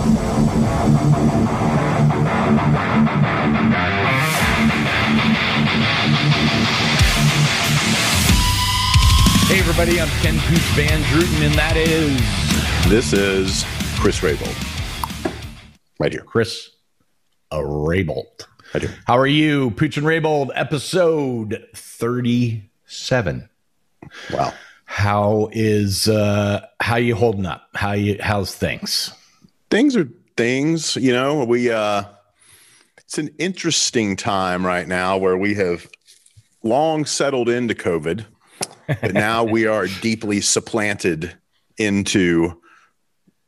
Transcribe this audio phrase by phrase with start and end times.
[0.00, 0.06] Hey,
[9.58, 12.18] everybody, I'm Ken Pooch Van Druten, and that is
[12.88, 13.66] This is
[13.98, 14.56] Chris Rabold.
[15.98, 16.22] Right here.
[16.22, 16.70] Chris
[17.52, 18.46] Rabold.
[18.72, 18.94] Right here.
[19.06, 19.72] How are you?
[19.72, 23.50] Pooch and Rabold, episode 37.
[24.32, 24.54] Wow.
[24.86, 27.68] How is uh how you holding up?
[27.74, 29.12] How you how's things?
[29.70, 32.04] Things are things, you know, we uh
[32.98, 35.88] it's an interesting time right now where we have
[36.62, 38.24] long settled into COVID,
[38.86, 41.36] but now we are deeply supplanted
[41.76, 42.60] into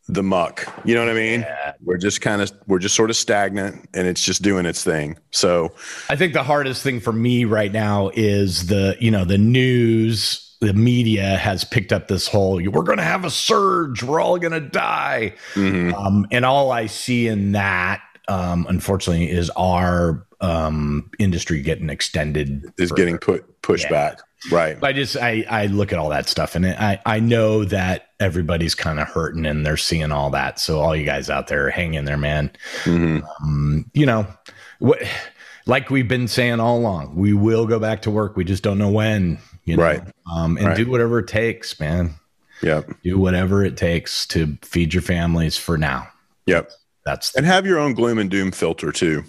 [0.08, 0.66] the muck.
[0.84, 1.40] You know what I mean?
[1.40, 1.72] Yeah.
[1.82, 5.16] We're just kind of we're just sort of stagnant and it's just doing its thing.
[5.30, 5.72] So
[6.08, 10.51] I think the hardest thing for me right now is the, you know, the news,
[10.62, 14.38] the media has picked up this whole we're going to have a surge, we're all
[14.38, 15.34] going to die.
[15.54, 15.92] mhm.
[15.92, 22.72] Um, and all I see in that, um, unfortunately, is our um, industry getting extended.
[22.78, 23.90] is getting put pushed Yeah.
[23.90, 24.20] back.
[24.50, 24.76] Right.
[24.82, 28.74] I just I I look at all that stuff and I I know that everybody's
[28.74, 30.58] kind of hurting and they're seeing all that.
[30.58, 32.50] So all you guys out there, hang in there, man.
[32.84, 33.22] Mhm.
[33.40, 34.26] Um, you know,
[34.80, 35.00] what
[35.66, 38.36] like we've been saying all along, we will go back to work.
[38.36, 39.38] We just don't know when.
[39.64, 39.82] You know?
[39.82, 40.02] Right.
[40.32, 40.76] Um, and Right.
[40.76, 42.14] do whatever it takes, man.
[42.62, 42.90] Yep.
[43.02, 46.08] Do whatever it takes to feed your families for now.
[46.46, 46.70] Yep.
[47.04, 49.24] That's And have your own gloom and doom filter too.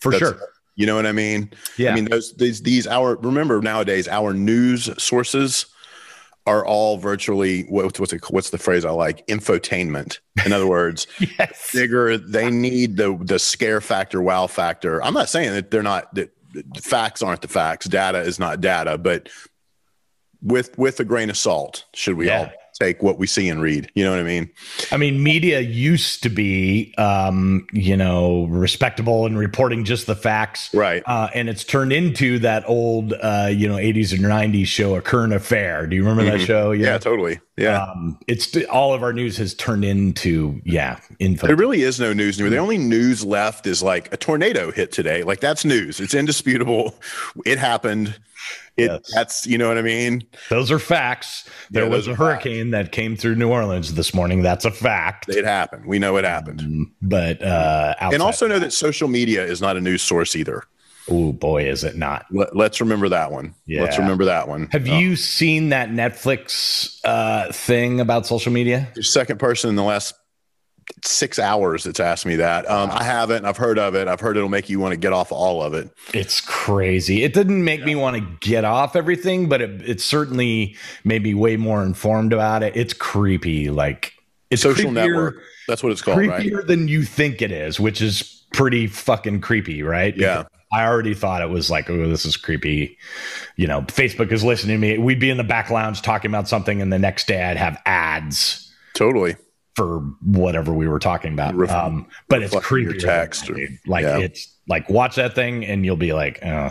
[0.00, 0.40] for That's- sure.
[0.74, 1.50] You know what I mean?
[1.76, 1.92] Yeah.
[1.92, 5.66] I mean, those these these our remember nowadays our news sources
[6.46, 9.24] are all virtually what, what's it, what's the phrase I like?
[9.28, 10.18] Infotainment.
[10.44, 11.06] In other words,
[11.38, 11.70] yes.
[11.72, 12.16] bigger.
[12.18, 15.00] They need the the scare factor, wow factor.
[15.04, 16.30] I'm not saying that they're not that
[16.80, 17.86] facts aren't the facts.
[17.86, 19.28] Data is not data, but
[20.42, 22.38] with with a grain of salt, should we Yeah.
[22.38, 23.88] all take what we see and read?
[23.94, 24.48] You know what I mean?
[24.90, 30.70] I mean, media used to be, um, you know, respectable and reporting just the facts.
[30.72, 31.02] Right.
[31.06, 35.02] Uh, and it's turned into that old, uh, you know, 80s and 90s show, A
[35.02, 35.86] Current Affair.
[35.86, 36.46] Do you remember that Mhm.
[36.46, 36.72] show?
[36.72, 37.38] Yeah, totally.
[37.58, 37.82] Yeah.
[37.82, 41.46] Um, it's all of our news has turned into, yeah, info.
[41.48, 42.50] There really is no news anymore.
[42.50, 45.22] The only news left is like a tornado hit today.
[45.22, 46.00] Like that's news.
[46.00, 46.94] It's indisputable.
[47.44, 48.14] It happened.
[48.76, 49.12] It Yes.
[49.14, 50.22] that's you know what I mean.
[50.48, 51.48] Those are facts.
[51.70, 54.42] There Yeah, was a hurricane that came through New Orleans this morning.
[54.42, 55.28] That's a fact.
[55.28, 55.84] It happened.
[55.86, 56.60] We know it happened.
[56.60, 60.64] Um, but uh, And also know that social media is not a news source either.
[61.10, 62.24] oh boy, is it not?
[62.30, 63.54] Let, let's remember that one.
[63.68, 64.68] Let's remember that one.
[64.72, 68.88] Have Uh, you seen that Netflix uh, thing about social media?
[68.94, 70.14] the second person in the last
[71.04, 72.68] six hours that's asked me that?
[72.70, 73.44] Um, I haven't.
[73.44, 74.08] I've heard of it.
[74.08, 75.90] I've heard it'll make you want to get off all of it.
[76.14, 77.22] It's crazy.
[77.22, 81.34] It didn't make me want to get off everything, but it, it certainly made me
[81.34, 82.76] way more informed about it.
[82.76, 83.70] It's creepy.
[83.70, 84.12] Like
[84.50, 85.42] it's Social creepier- network.
[85.68, 86.42] That's what it's called, right?
[86.42, 90.16] creepier than you think it is, which is pretty fucking creepy, right?
[90.16, 90.38] Yeah.
[90.38, 92.98] Because I already thought it was like, oh, this is creepy.
[93.56, 94.98] You know, Facebook is listening to me.
[94.98, 97.80] We'd be in the back lounge talking about something, and the next day I'd have
[97.86, 98.62] ads
[98.94, 99.36] Totally.
[99.74, 101.54] For whatever we were talking about.
[101.54, 102.98] Ref- um, but it's creepy.
[102.98, 103.56] text or-
[103.86, 104.18] like yeah.
[104.18, 106.70] it's like watch that thing and you'll be like, oh.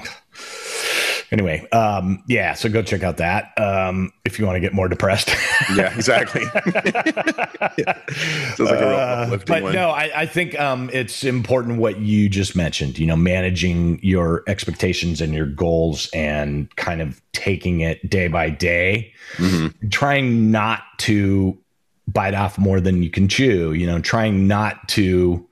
[1.32, 2.54] Anyway, um, yeah.
[2.54, 5.30] So go check out that um, if you want to get more depressed.
[5.76, 6.44] Yeah, exactly.
[6.56, 6.66] Sounds
[8.60, 9.74] like a real Uh, but one.
[9.74, 13.00] no, I, I think um, it's important what you just mentioned.
[13.00, 18.50] You know, managing your expectations and your goals, and kind of taking it day by
[18.50, 19.14] day.
[19.38, 19.74] Mhm.
[19.92, 21.58] Trying not to
[22.14, 23.74] bite off more than you can chew.
[23.74, 25.48] You know, trying not to.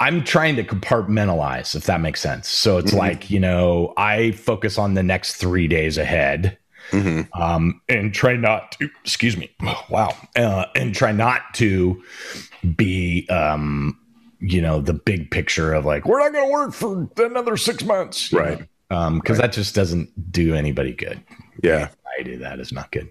[0.00, 2.48] I'm trying to compartmentalize, if that makes sense.
[2.48, 2.98] So it's Mhm.
[2.98, 6.58] like you know, I focus on the next three days ahead
[6.90, 7.28] Mhm.
[7.40, 9.48] um, and try not to excuse me
[9.88, 12.02] wow uh, and try not to
[12.76, 13.96] be um,
[14.40, 17.84] you know the big picture of like we're not going to work for another six
[17.84, 18.58] months Right.
[18.90, 18.96] know?
[18.96, 21.22] um because that just doesn't do anybody good
[21.62, 21.88] Yeah.
[22.18, 23.10] i do that is not good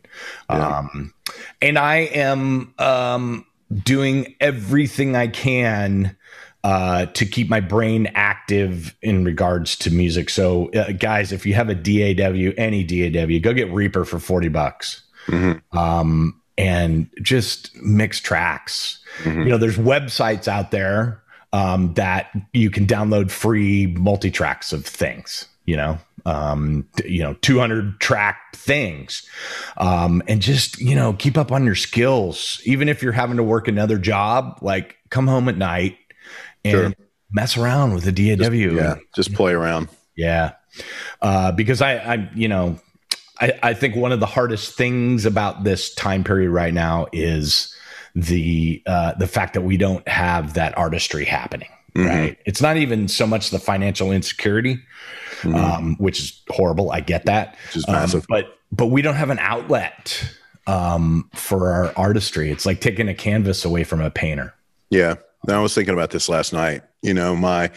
[0.49, 0.79] Yeah.
[0.79, 1.13] um
[1.61, 3.45] and i am um
[3.83, 6.15] doing everything i can
[6.63, 10.29] uh, to keep my brain active in regards to music.
[10.29, 14.47] So, uh, guys, if you have a DAW, any DAW, go get Reaper for 40
[14.49, 15.59] bucks Mhm.
[15.75, 18.99] um, and just mix tracks.
[19.23, 19.45] Mhm.
[19.45, 24.85] You know, there's websites out there um, that you can download free multi tracks of
[24.85, 29.27] things, you know, um, you know, 200 track things.
[29.77, 32.61] Um, and just, you know, keep up on your skills.
[32.65, 35.97] Even if you're having to work another job, like come home at night
[36.63, 36.93] and Sure.
[37.31, 38.51] mess around with the DAW.
[38.51, 38.95] Yeah.
[39.15, 39.89] Just play around.
[40.15, 40.53] Yeah.
[41.21, 42.79] Uh, because I, I, you know,
[43.39, 47.75] I, I think one of the hardest things about this time period right now is
[48.13, 51.69] the uh, the fact that we don't have that artistry happening.
[51.95, 52.07] Mm-hmm.
[52.07, 52.37] Right.
[52.45, 54.79] It's not even so much the financial insecurity,
[55.41, 55.55] mm-hmm.
[55.55, 56.91] um, which is horrible.
[56.91, 57.57] I get that.
[57.87, 60.23] Um, but but we don't have an outlet
[60.67, 62.51] um, for our artistry.
[62.51, 64.53] It's like taking a canvas away from a painter.
[64.89, 65.15] Yeah.
[65.47, 66.83] I was thinking about this last night.
[67.01, 67.71] You know, my,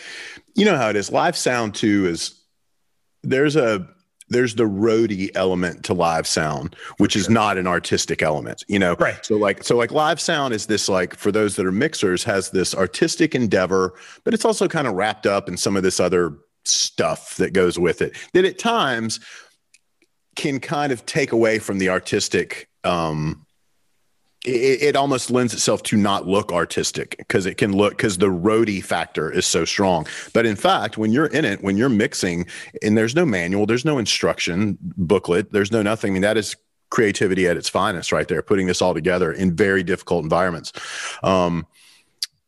[0.54, 1.10] you know how it is.
[1.10, 2.34] Live sound too is
[3.22, 3.88] there's a
[4.28, 7.20] there's the roadie element to live sound, which sure.
[7.20, 8.94] is not an artistic element, you know.
[8.98, 9.24] Right.
[9.24, 12.50] So like so like live sound is this like for those that are mixers has
[12.50, 13.94] this artistic endeavor,
[14.24, 17.78] but it's also kind of wrapped up in some of this other stuff that goes
[17.78, 18.16] with it.
[18.32, 19.20] That at times
[20.36, 23.44] can kind of take away from the artistic um
[24.44, 28.28] it, it, almost lends itself to not look artistic because it can look because the
[28.28, 30.06] roadie factor is so strong.
[30.34, 32.46] But in fact, when you're in it, when you're mixing,
[32.82, 36.10] and there's no manual, there's no instruction booklet, there's no nothing.
[36.10, 36.56] I mean, that is
[36.90, 40.72] creativity at its finest, right there, putting this all together in very difficult environments.
[41.22, 41.66] Um,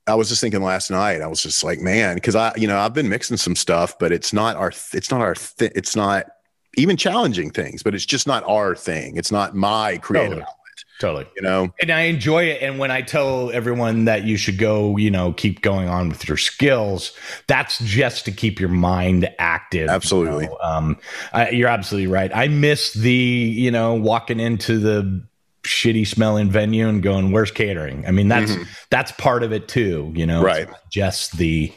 [0.07, 1.21] I was just thinking last night.
[1.21, 4.13] I was just like, man, because I, you know, I've been mixing some stuff, but
[4.13, 6.27] it's not our, it's not our, th- it's not
[6.77, 9.17] even challenging things, but it's just not our thing.
[9.17, 10.39] It's not my creative.
[10.39, 10.53] Totally.
[10.99, 11.27] Totally.
[11.37, 12.63] You know, and I enjoy it.
[12.63, 16.27] And when I tell everyone that you should go, you know, keep going on with
[16.27, 17.13] your skills,
[17.49, 19.91] that's just to keep your mind active.
[19.91, 20.45] Absolutely.
[20.45, 20.59] You know?
[20.63, 20.99] um,
[21.35, 22.31] I, you're absolutely right.
[22.35, 25.23] I miss the, you know, walking into the
[25.67, 28.07] shitty smelling venue and going, where's catering?
[28.07, 28.63] I mean, that's, mm-hmm.
[28.91, 30.69] that's part of it too, you know, right.
[30.91, 31.73] just the,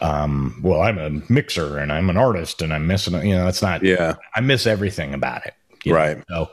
[0.00, 3.62] um, well, I'm a mixer and I'm an artist and I'm missing, you know, it's
[3.62, 5.54] not, yeah, I miss everything about it.
[5.86, 6.16] Right.
[6.30, 6.48] Know?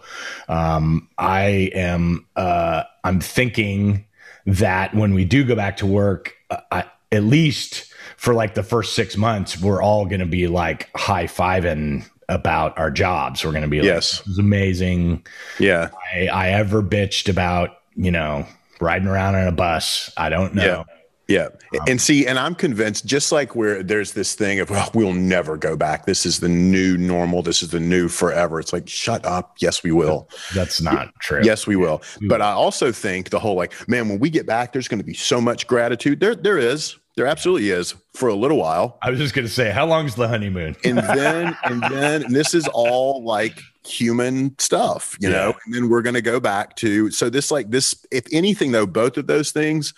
[0.48, 4.06] So, um, I am, uh, I'm thinking
[4.46, 8.64] that when we do go back to work, uh, I, at least for like the
[8.64, 13.44] first six months, we're all going to be like high fiving about our jobs.
[13.44, 15.26] We're going to be like, yes, this is amazing.
[15.60, 15.90] Yeah.
[16.14, 18.46] I, I ever bitched about, you know,
[18.80, 20.12] riding around on a bus.
[20.18, 20.64] I don't know.
[20.64, 20.84] Yeah.
[21.28, 21.80] Yeah.
[21.80, 25.14] Um, and see, and I'm convinced, just like where there's this thing of, well, we'll
[25.14, 26.06] never go back.
[26.06, 27.42] This is the new normal.
[27.42, 28.60] This is the new forever.
[28.60, 29.56] It's like, shut up.
[29.60, 30.28] Yes, we will.
[30.54, 31.40] That's not true.
[31.42, 32.02] Yes, we will.
[32.28, 35.06] But I also think the whole like, man, when we get back, there's going to
[35.06, 36.20] be so much gratitude.
[36.20, 36.98] There, there is.
[37.18, 38.98] There absolutely is for a little while.
[39.02, 40.76] I was just going to say, how long is the honeymoon?
[40.86, 45.36] and then, and then, and this is all like human stuff, you yeah.
[45.36, 45.54] know.
[45.66, 48.06] And then we're going to go back to so this, like this.
[48.12, 49.94] If anything, though, both of those things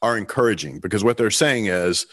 [0.00, 2.06] are encouraging because what they're saying is,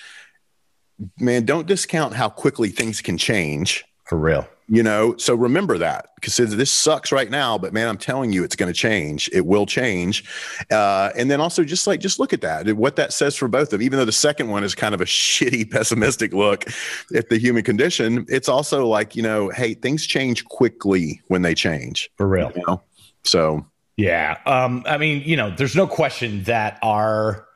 [1.20, 3.86] man, don't discount how quickly things can change.
[4.06, 4.48] For real.
[4.68, 8.44] You know, so remember that because this sucks right now, but man, I'm telling you,
[8.44, 9.30] it's going to change.
[9.32, 10.24] It will change.
[10.72, 13.64] Uh, and then also just like, just look at that, what that says for both
[13.64, 13.84] of them.
[13.84, 16.66] Even though the second one is kind of a shitty, pessimistic look
[17.14, 21.54] at the human condition, it's also like, you know, hey, things change quickly when they
[21.54, 22.10] change.
[22.18, 22.52] For real.
[22.56, 22.82] You know?
[23.24, 23.64] So,
[23.98, 24.40] yeah.
[24.48, 27.48] Um, I mean, you know, there's no question that our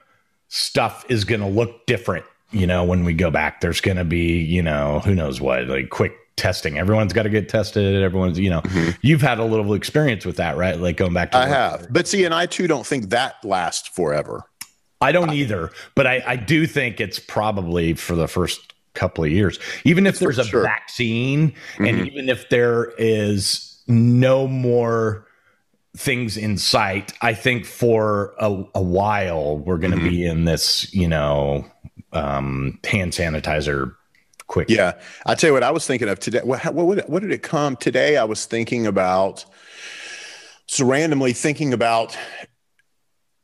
[0.50, 2.26] stuff is going to look different.
[2.52, 5.68] You know, when we go back, there's going to be, you know, who knows what,
[5.68, 6.80] like quick testing.
[6.80, 8.02] Everyone's got to get tested.
[8.02, 8.92] Everyone's, you know, mm-hmm.
[9.02, 10.80] you've had a little experience with that, right?
[10.80, 11.88] Like going back to I have.
[11.92, 14.44] But see, and I too don't think that lasts forever.
[15.02, 19.32] I don't either, but I, I do think it's probably for the first couple of
[19.32, 19.60] years.
[19.86, 20.64] Even if there's a sure.
[20.64, 21.86] vaccine mm-hmm.
[21.86, 25.26] and even if there is no more
[25.96, 30.10] things in sight, I think for a, a while we're going to mm-hmm.
[30.10, 31.66] be in this, you know,
[32.12, 33.96] um, hand sanitizer
[34.50, 34.70] quick.
[34.70, 36.42] Yeah, I tell you what I was thinking of today.
[36.44, 38.18] What, what, what did it come today?
[38.18, 39.46] I was thinking about
[40.68, 42.18] so randomly thinking about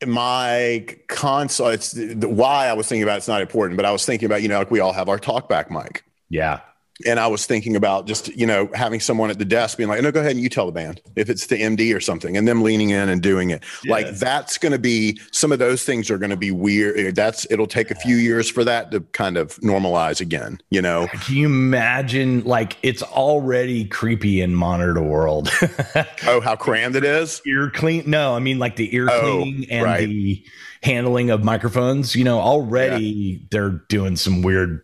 [0.05, 1.69] my console.
[1.69, 4.41] It's the, why I was thinking about it's not important, but I was thinking about
[4.41, 6.03] you know like we all have our talkback mic.
[6.29, 6.59] Yeah,
[7.05, 10.01] and I was thinking about just you know having someone at the desk being like,
[10.01, 12.47] "No, go ahead and you tell the band if it's the MD or something," and
[12.47, 13.63] them leaning in and doing it.
[13.83, 13.91] Yeah.
[13.91, 16.97] Like that's going to be some of those things are going to be weird.
[16.97, 20.59] Eh, that's it'll take a few years for that to kind of normalize again.
[20.69, 21.07] You know?
[21.07, 22.43] Can you imagine?
[22.45, 25.49] Like it's already creepy in monitor world.
[26.27, 27.41] oh, how crammed it is.
[27.45, 28.03] Ear clean?
[28.09, 30.07] No, I mean like the ear oh, cleaning and right.
[30.07, 30.45] the
[30.81, 32.15] handling of microphones.
[32.15, 33.47] You know, already yeah.
[33.51, 34.81] they're doing some weird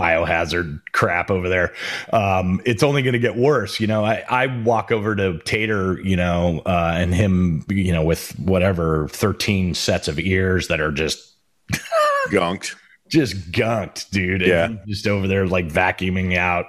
[0.00, 1.72] biohazard crap over there.
[2.12, 3.78] Um, it's only going to get worse.
[3.80, 8.02] You know, I, I walk over to Tater, you know, uh, and him, you know,
[8.02, 11.34] with whatever 13 sets of ears that are just
[12.28, 12.74] gunked,
[13.08, 14.40] just gunked, dude.
[14.40, 14.74] Yeah.
[14.86, 16.66] just over there like vacuuming out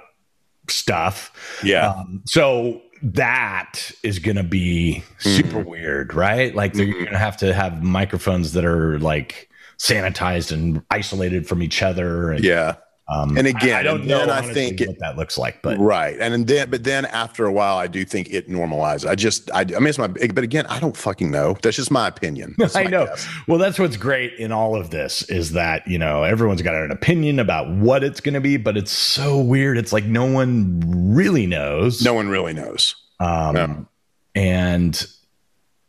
[0.68, 1.60] stuff.
[1.64, 1.90] Yeah.
[1.90, 5.70] Um, so that is going to be super mm-hmm.
[5.70, 6.54] weird, right?
[6.54, 6.90] Like mm-hmm.
[6.90, 9.48] you're going to have to have microphones that are like
[9.78, 12.30] sanitized and isolated from each other.
[12.30, 12.76] And, yeah
[13.08, 14.30] Um, and again, I, don't know.
[14.30, 16.16] I think what it, that looks like, but right.
[16.20, 19.08] And then, but then after a while, I do think it normalizes.
[19.08, 21.56] I just, I, I mean, it's my, but again, I don't fucking know.
[21.62, 22.54] That's just my opinion.
[22.58, 23.06] That's I my know.
[23.06, 23.28] Guess.
[23.48, 26.90] Well, that's what's great in all of this is that you know everyone's got an
[26.90, 29.78] opinion about what it's going to be, but it's so weird.
[29.78, 30.80] It's like no one
[31.12, 32.02] really knows.
[32.02, 32.94] No one really knows.
[33.20, 33.86] Um, no.
[34.34, 35.06] and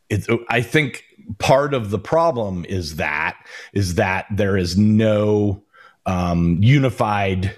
[0.10, 1.04] it's, I think
[1.40, 3.38] part of the problem is that
[3.74, 5.63] is that there is no
[6.06, 7.56] um, unified.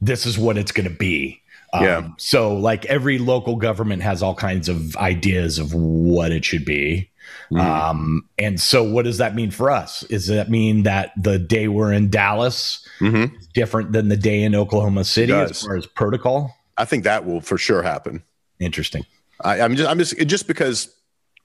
[0.00, 1.42] This is what it's going to be.
[1.72, 2.08] Um, yeah.
[2.16, 7.10] So, like every local government has all kinds of ideas of what it should be.
[7.52, 7.60] Mm.
[7.60, 10.00] Um, and so, what does that mean for us?
[10.00, 13.34] Does that mean that the day we're in Dallas mm-hmm.
[13.36, 16.54] is different than the day in Oklahoma City as far as protocol?
[16.76, 18.22] I think that will for sure happen.
[18.60, 19.04] Interesting.
[19.40, 20.94] I, I'm just, I'm just, just because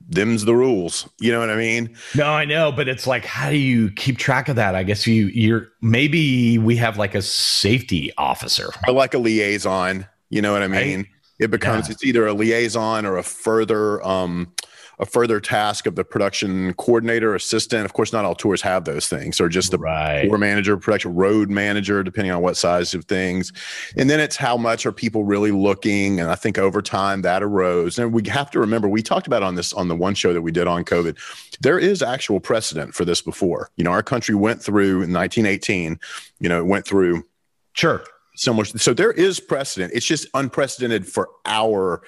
[0.08, 1.10] them's the rules.
[1.20, 1.96] You know what I mean?
[2.16, 4.76] No, I know, but it's like, how do you keep track of that?
[4.76, 10.06] I guess you, you're maybe we have like a safety officer or like a liaison.
[10.30, 11.00] You know what I mean?
[11.00, 11.08] Right?
[11.40, 11.94] It becomes yeah.
[11.94, 14.54] it's either a liaison or a further um,
[15.00, 17.86] a further task of the production coordinator, assistant.
[17.86, 20.28] Of course, not all tours have those things, or just the right.
[20.28, 23.52] tour manager, production road manager, depending on what size of things.
[23.98, 26.20] And then it's how much are people really looking.
[26.20, 27.98] And I think over time that arose.
[27.98, 30.42] And we have to remember, we talked about on this on the one show that
[30.42, 31.18] we did on COVID.
[31.62, 33.70] There is actual precedent for this before.
[33.76, 36.00] You know, our country went through in 1918.
[36.40, 37.26] You know, it went through.
[37.74, 38.04] Sure.
[38.36, 38.66] Similar.
[38.66, 39.94] So there is precedent.
[39.94, 42.02] It's just unprecedented for our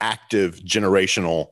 [0.00, 1.48] active generational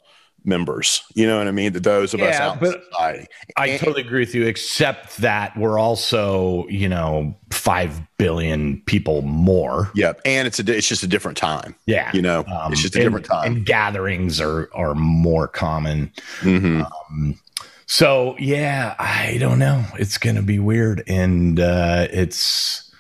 [0.47, 1.03] members.
[1.15, 1.73] You know what I mean?
[1.73, 3.26] To those of yeah, us out in society.
[3.57, 9.23] I and, totally agree with you, except that we're also, you know, five billion people
[9.23, 9.91] more.
[9.95, 10.21] Yep.
[10.25, 11.75] And it's a it's just a different time.
[11.87, 12.11] Yeah.
[12.15, 13.53] You know, um, it's just a and, different time.
[13.53, 16.12] And gatherings are are more common.
[16.41, 16.83] Mm-hmm.
[16.83, 17.38] Um,
[17.87, 19.85] so yeah, I don't know.
[19.99, 21.03] It's gonna be weird.
[21.09, 22.93] And uh it's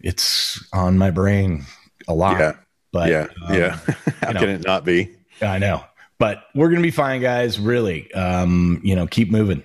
[0.00, 1.64] it's on my brain
[2.06, 2.38] a lot.
[2.38, 2.52] Yeah.
[2.92, 3.70] But yeah, um, yeah.
[4.20, 5.10] How can know, it not be?
[5.42, 5.84] I know
[6.18, 7.58] but we're gonna be fine, guys.
[7.58, 9.62] Really, um, you know, keep moving.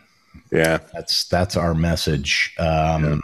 [0.51, 2.56] Yeah, that's that's our message.
[2.58, 3.20] Um, yeah.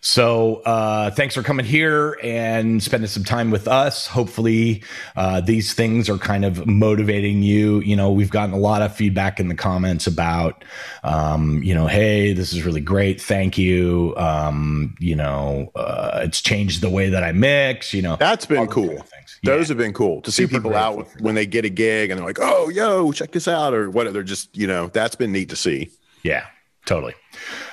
[0.00, 4.06] So uh, thanks for coming here and spending some time with us.
[4.06, 4.84] Hopefully,
[5.16, 7.80] uh, these things are kind of motivating you.
[7.80, 10.64] You know, we've gotten a lot of feedback in the comments about,
[11.02, 13.20] um, you know, hey, this is really great.
[13.20, 14.14] Thank you.
[14.16, 17.92] Um, you know, uh, it's changed the way that I mix.
[17.92, 19.04] You know, that's been cool.
[19.42, 22.18] Those have been cool to see Super people out when they get a gig and
[22.18, 24.12] they're like, "Oh, yo, check this out," or what?
[24.12, 25.90] They're just, you know, that's been neat to see.
[26.22, 26.46] Yeah,
[26.86, 27.14] totally.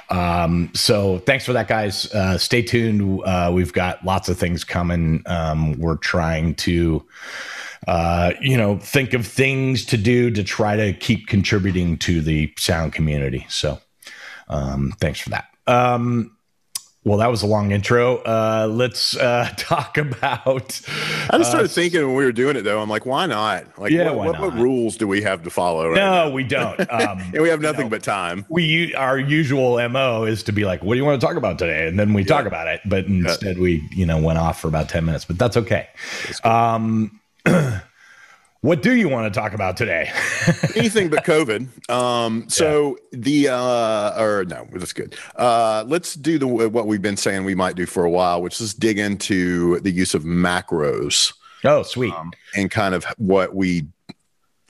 [0.10, 2.14] Um, so thanks for that, guys.
[2.14, 3.22] Uh, stay tuned.
[3.26, 5.24] Uh, we've got lots of things coming.
[5.26, 7.06] Um, we're trying to,
[7.88, 12.54] uh, you know, think of things to do to try to keep contributing to the
[12.58, 13.46] sound community.
[13.50, 13.80] So
[14.48, 15.46] um, thanks for that.
[15.68, 16.35] Um,
[17.06, 18.18] well, that was a long intro.
[18.18, 20.82] Uh, let's uh, talk about.
[21.30, 22.82] I just started uh, thinking when we were doing it, though.
[22.82, 23.78] I'm like, why not?
[23.78, 25.90] Like, yeah, what, what, what, rules do we have to follow?
[25.90, 26.30] Right no, now?
[26.32, 26.66] we don't.
[26.96, 28.46] Um, and we have nothing you know, but time.
[28.48, 31.60] We our usual mo is to be like, "What do you want to talk about
[31.60, 32.28] today?" And then we yeah.
[32.28, 32.80] talk about it.
[32.86, 33.62] But instead, yeah.
[33.62, 35.26] we you know went off for about ten minutes.
[35.26, 35.90] But that's okay.
[36.26, 37.20] That's um,
[38.66, 40.10] What do you want to talk about today?
[40.76, 41.88] Anything but COVID.
[41.88, 43.20] Um, so yeah.
[43.20, 45.16] the uh, or no, that's good.
[45.36, 48.60] Uh, let's do the what we've been saying we might do for a while, which
[48.60, 51.32] is dig into the use of macros.
[51.64, 52.12] Oh, sweet.
[52.12, 53.86] Um, and kind of what we,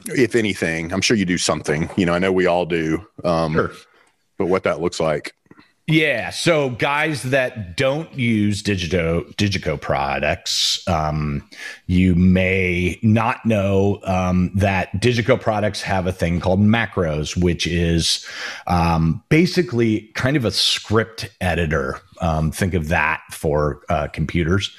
[0.07, 1.89] if anything, I'm sure you do something.
[1.95, 3.07] You know, I know we all do.
[3.23, 3.71] Um, sure.
[4.37, 5.33] But what that looks like.
[5.87, 6.31] Yeah.
[6.31, 11.47] So guys that don't use Digito Digico products, um,
[11.85, 18.25] you may not know um, that Digico products have a thing called macros, which is
[18.65, 21.99] um, basically kind of a script editor.
[22.19, 24.75] Um, think of that for uh, computers,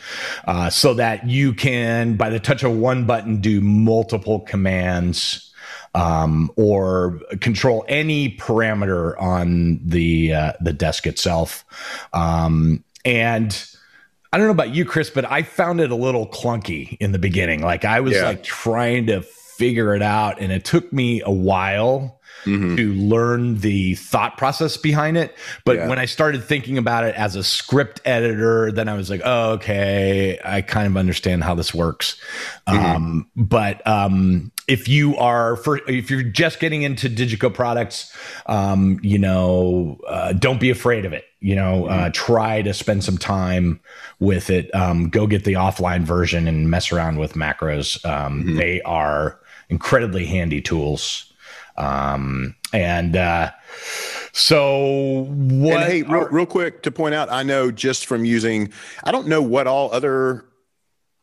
[0.48, 5.52] uh, so that you can, by the touch of one button, do multiple commands
[5.96, 11.64] um, or control any parameter on the uh, the desk itself.
[12.12, 13.68] Um, and
[14.32, 17.18] I don't know about you, Chris, but I found it a little clunky in the
[17.18, 17.62] beginning.
[17.62, 18.24] Like I was yeah.
[18.24, 22.15] like trying to figure it out, and it took me a while
[22.46, 22.76] mm-hmm.
[22.76, 25.36] to learn the thought process behind it.
[25.64, 25.88] But yeah.
[25.88, 29.52] when I started thinking about it as a script editor, then I was like, oh,
[29.52, 32.20] okay, I kind of understand how this works.
[32.66, 32.84] Mm-hmm.
[32.84, 38.98] Um, but um, if you are for if you're just getting into Digico products, um,
[39.02, 41.24] you know, uh, don't be afraid of it.
[41.40, 42.04] You know, uh, mm-hmm.
[42.04, 43.80] uh, try to spend some time
[44.18, 44.74] with it.
[44.74, 48.04] Um, go get the offline version and mess around with macros.
[48.04, 48.56] Um, mm-hmm.
[48.56, 49.38] They are
[49.68, 51.32] incredibly handy tools.
[51.78, 53.50] Um, and uh,
[54.32, 55.82] So what?
[55.82, 58.72] And hey, real, are- real quick to point out, I know just from using,
[59.04, 60.44] I don't know what all other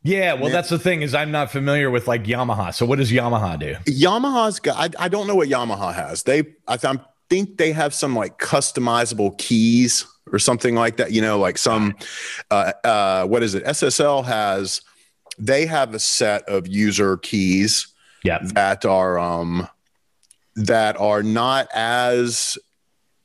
[0.06, 2.74] yeah, well, that's the thing is I'm not familiar with like Yamaha.
[2.74, 3.76] So what does Yamaha do?
[3.90, 4.76] Yamaha's got.
[4.78, 6.24] I, I don't know what Yamaha has.
[6.24, 11.14] They, I, I think they have some like customizable keys or something like that.
[11.14, 11.96] You know, like some,
[12.52, 13.64] uh, uh, what is it?
[13.64, 14.82] SSL has.
[15.40, 17.88] They have a set of user keys
[18.26, 18.40] Yeah.
[18.56, 19.70] that are um
[20.56, 22.58] that are not as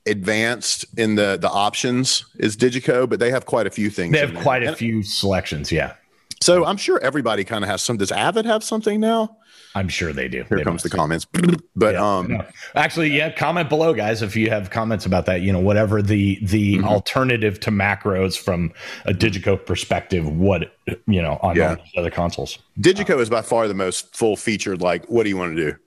[0.05, 4.13] advanced in the the options as Digico, but they have quite a few things.
[4.13, 5.71] They have quite a And few selections.
[5.71, 5.93] Yeah.
[6.41, 7.97] So I'm sure everybody kind of has some.
[7.97, 9.35] Does Avid have something now?
[9.75, 10.43] I'm sure they do.
[10.49, 11.27] Here They comes the comments.
[11.75, 12.41] But Yeah, um,
[12.75, 15.41] actually, yeah, comment below, guys, if you have comments about that.
[15.41, 16.85] You know, whatever the the Mhm.
[16.85, 18.73] alternative to macros from
[19.05, 20.73] a Digico perspective, what
[21.07, 21.75] you know on Yeah.
[21.97, 22.57] other consoles.
[22.79, 24.81] Digico is by far the most full featured.
[24.81, 25.77] Like, what do you want to do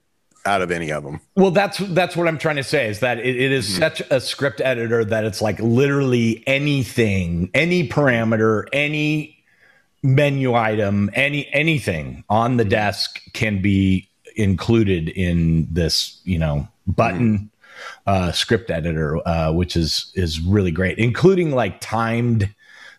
[0.45, 1.19] out of any of them?
[1.35, 4.19] Well, that's that's what I'm trying to say is that it, it is such a
[4.19, 9.43] script editor that it's like literally anything, any parameter, any
[10.01, 17.49] menu item, any anything on the desk can be included in this, you know, button
[18.05, 22.53] uh, script editor, uh, which is is really great, including like timed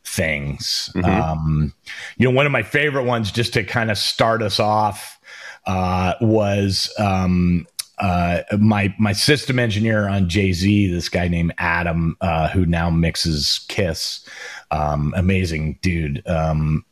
[0.04, 0.90] things.
[0.94, 1.04] Mhm.
[1.04, 1.74] Um,
[2.16, 5.18] you know, one of my favorite ones, just to kind of start us off,
[5.66, 7.66] uh, was um,
[7.98, 12.90] uh, my my system engineer on Jay Z, this guy named Adam, uh, who now
[12.90, 14.28] mixes Kiss,
[14.70, 16.84] um, amazing dude, um,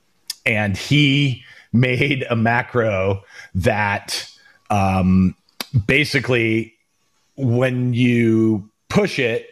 [0.47, 3.25] and he made a macro
[3.55, 4.29] that
[4.71, 5.35] um,
[5.87, 6.75] basically
[7.37, 9.49] when you push it,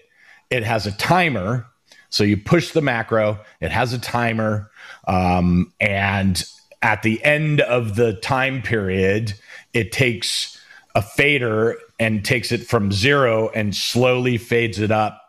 [0.50, 1.66] it has a timer.
[2.10, 4.70] So you push the macro, it has a timer,
[5.06, 6.42] um, and
[6.82, 9.34] at the end of the time period,
[9.72, 10.58] it takes
[10.94, 15.22] a fader and takes it from zero and slowly fades it up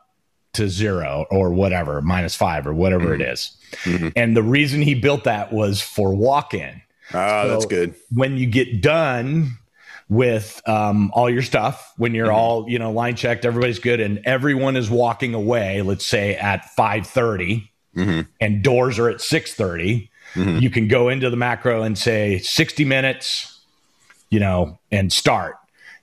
[0.53, 3.55] to zero or whatever, minus five or whatever it is.
[3.83, 4.11] Mhm.
[4.15, 6.81] And the reason he built that was for walk in
[7.13, 7.93] Ah, that's good.
[8.13, 9.57] when you get done
[10.09, 12.33] with um, all your stuff, when you're Mhm.
[12.33, 15.81] all you know line checked, everybody's good, and everyone is walking away.
[15.81, 18.27] Let's say at five thirty, Mhm.
[18.41, 19.53] and doors are at six
[20.33, 20.61] Mhm.
[20.61, 23.59] You can go into the macro and say sixty minutes,
[24.29, 25.55] you know, and start.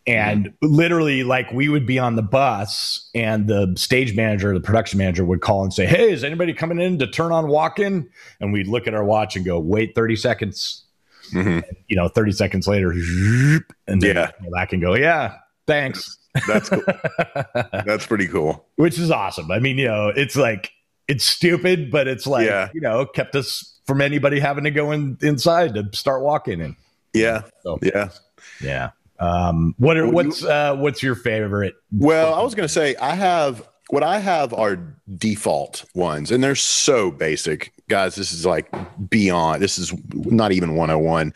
[0.06, 4.98] And literally, like we would be on the bus, and the stage manager, the production
[4.98, 8.08] manager, would call and say, "Hey, is anybody coming in to turn on walk-in?"
[8.40, 10.82] And we'd look at our watch and go, "Wait thirty seconds."
[11.34, 11.62] Mhm.
[11.88, 12.90] you know, 30 seconds later,
[13.86, 14.30] and then Yeah.
[14.42, 15.34] go back and go, yeah,
[15.66, 16.16] thanks.
[16.46, 16.82] That's cool.
[17.84, 18.64] That's pretty cool.
[18.76, 19.50] Which is awesome.
[19.50, 20.70] I mean, you know, it's like,
[21.06, 22.70] it's stupid, but it's like, Yeah.
[22.72, 26.76] you know, kept us from anybody having to go in, inside to start walking in.
[27.14, 27.42] Yeah.
[27.62, 28.10] So, Yeah.
[28.60, 28.90] yeah.
[29.18, 31.74] Um, what are, what's, uh, what's your favorite?
[31.90, 34.76] Well, I was going to say I have what I have are
[35.16, 38.14] default ones, and they're so basic, guys.
[38.14, 38.70] This is like
[39.08, 39.62] beyond.
[39.62, 41.32] This is not even 101.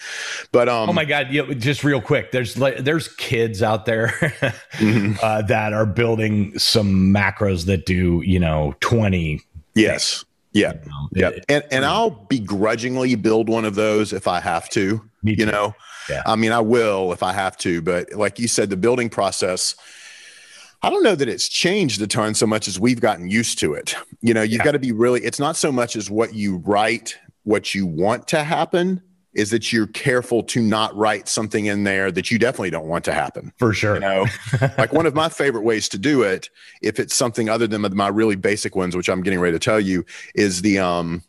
[0.53, 1.29] But um, Oh my God.
[1.31, 2.31] You know, just real quick.
[2.31, 4.09] There's like, there's kids out there
[4.75, 5.19] mhm.
[5.23, 9.41] uh, that are building some macros that do, you know, 20.
[9.75, 14.27] yes, yeah, you know, yeah, it- and and I'll begrudgingly build one of those if
[14.27, 15.03] I have to.
[15.25, 15.75] You know,
[16.11, 16.23] Yeah.
[16.27, 19.75] I mean, I will if I have to, but like you said, the building process.
[20.85, 23.75] I don't know that it's changed a ton so much as we've gotten used to
[23.75, 23.95] it.
[24.21, 24.65] You know, you've Yeah.
[24.65, 28.27] got to be really, it's not so much as what you write, what you want
[28.29, 29.01] to happen,
[29.35, 33.05] is that you're careful to not write something in there that you definitely don't want
[33.07, 33.53] to happen.
[33.59, 33.95] for sure.
[33.95, 34.27] You know,
[34.79, 36.51] like one of my favorite ways to do it,
[36.83, 39.81] if it's something other than my really basic ones, which I'm getting ready to tell
[39.81, 41.23] you, is the um,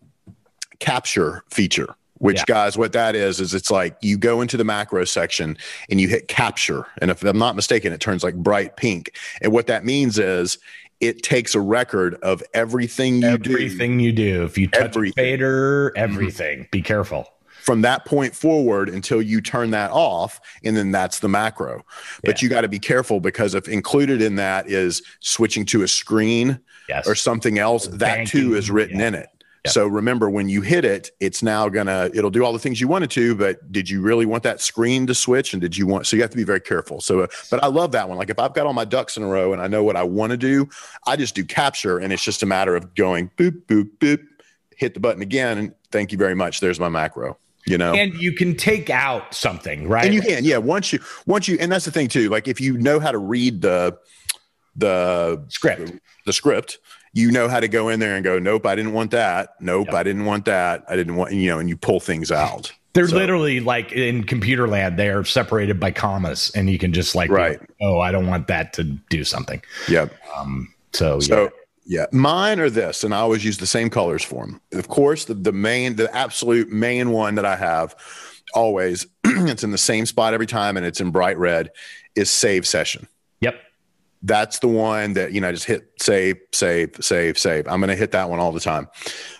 [0.80, 1.96] capture feature.
[2.20, 2.44] Which Yeah.
[2.48, 5.58] guys, what that is, is it's like you go into the macro section
[5.90, 6.86] and you hit capture.
[7.02, 9.18] And if I'm not mistaken, it turns like bright pink.
[9.42, 10.58] And what that means is
[11.02, 14.44] it takes a record of everything you do everything you do.
[14.46, 15.12] If you touch Everything.
[15.22, 16.68] a fader, everything.
[16.72, 17.28] Be careful.
[17.64, 21.82] From that point forward until you turn that off and then that's the macro
[22.24, 22.46] but Yeah.
[22.46, 26.60] you got to be careful because if included in that is switching to a screen
[26.90, 27.08] Yes.
[27.08, 29.08] or something else that too is written yeah.
[29.08, 29.30] in it
[29.64, 29.72] Yeah.
[29.72, 32.90] so remember when you hit it it's now gonna it'll do all the things you
[32.90, 36.06] wanted to but did you really want that screen to switch and did you want
[36.06, 38.30] so you have to be very careful so uh, but i love that one like
[38.30, 40.32] if i've got all my ducks in a row and i know what i want
[40.32, 40.68] to do
[41.08, 44.20] i just do capture and it's just a matter of going boop boop boop
[44.76, 48.14] hit the button again and thank you very much there's my macro you know and
[48.16, 50.06] you can take out something, right?
[50.06, 52.60] and you can yeah once you once you and that's the thing too like if
[52.60, 53.98] you know how to read the
[54.76, 55.92] the script.
[56.26, 56.80] the script
[57.14, 59.86] you know how to go in there and go nope i didn't want that nope
[59.88, 59.96] Yep.
[59.96, 63.08] i didn't want that i didn't want you know and you pull things out They're
[63.08, 67.16] so, literally like in computer land, they are separated by commas, and you can just
[67.16, 67.60] like, right.
[67.60, 69.64] Like, oh, I don't want that to do something.
[69.90, 70.14] Yep.
[70.36, 71.50] Um, so, so yeah.
[71.86, 74.62] Yeah, mine are this, and I always use the same colors for them.
[74.72, 77.96] Of course, the, the main, the absolute main one that I have
[78.54, 81.72] always, it's in the same spot every time, and it's in bright red,
[82.16, 83.08] is save session.
[83.42, 83.56] Yep.
[84.22, 87.68] That's the one that, you know, I just hit save, save, save, save.
[87.68, 88.88] I'm going to hit that one all the time.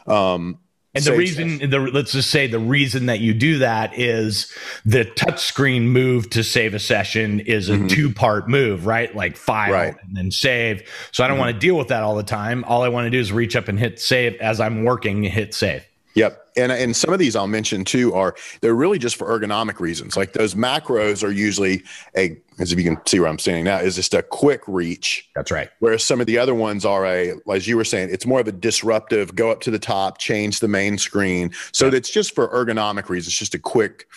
[0.08, 0.60] Um,
[0.96, 4.52] and the reason, the, let's just say the reason that you do that is
[4.86, 7.88] the touchscreen move to save a session is a mm-hmm.
[7.88, 9.14] two part move, right?
[9.16, 9.96] Like file right.
[10.04, 10.88] and then save.
[11.12, 11.46] So I don't mm-hmm.
[11.46, 12.64] want to deal with that all the time.
[12.66, 15.56] All I want to do is reach up and hit save as I'm working, hit
[15.56, 15.84] save.
[16.16, 16.40] Yep.
[16.56, 20.16] And, and some of these I'll mention too are they're really just for ergonomic reasons.
[20.16, 21.84] Like those macros are usually
[22.16, 25.28] a, as if you can see where I'm standing now, is just a quick reach.
[25.36, 25.70] That's right.
[25.80, 28.48] Whereas some of the other ones are a, as you were saying, it's more of
[28.48, 31.52] a disruptive, go up to the top, change the main screen.
[31.72, 31.96] So yep.
[31.96, 34.08] it's just for ergonomic reasons, just a quick,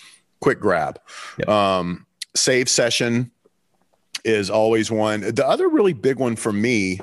[0.41, 1.01] quick grab.
[1.39, 1.49] Yep.
[1.49, 3.31] Um, save session
[4.25, 5.21] is always one.
[5.21, 7.01] The other really big one for me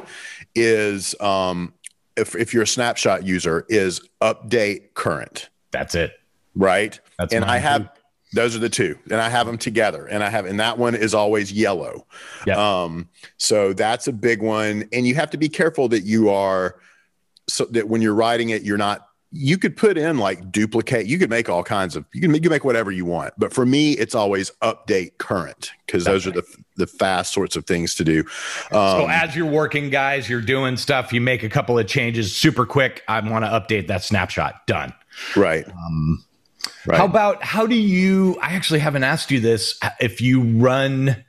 [0.54, 1.74] is um,
[2.18, 5.50] if, if you're a snapshot user, is update current.
[5.72, 6.14] That's it.
[6.56, 7.00] Right.
[7.18, 8.02] That's and I have too.
[8.34, 10.96] those are the two, and I have them together, and I have, and that one
[10.96, 12.06] is always yellow.
[12.46, 12.84] Yeah.
[12.84, 16.80] Um, so that's a big one, and you have to be careful that you are
[17.48, 21.18] so that when you're writing it, you're not you could put in like duplicate you
[21.18, 23.94] could make all kinds of you can, you make whatever you want but for me
[23.94, 26.38] it's always update current because those right.
[26.38, 28.20] are the the fast sorts of things to do.
[28.72, 32.36] Um, so as you're working guys you're doing stuff you make a couple of changes
[32.36, 34.68] super quick i want to update that snapshot.
[34.68, 34.94] Done.
[35.36, 35.68] Right.
[35.68, 36.24] Um,
[36.86, 36.98] right.
[36.98, 41.24] how about how do you i actually haven't asked you this if you run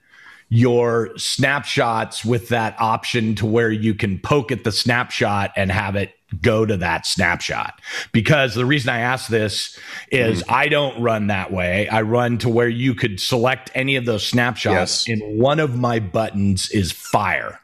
[0.55, 5.97] your snapshots with that option to where you can poke at the snapshot and have
[5.97, 7.81] it go to that snapshot.
[8.13, 9.77] Because the reason I ask this
[10.13, 10.53] is mm.
[10.53, 11.89] I don't run that way.
[11.89, 15.21] I run to where you could select any of those snapshots, yes.
[15.21, 17.59] and one of my buttons is fire.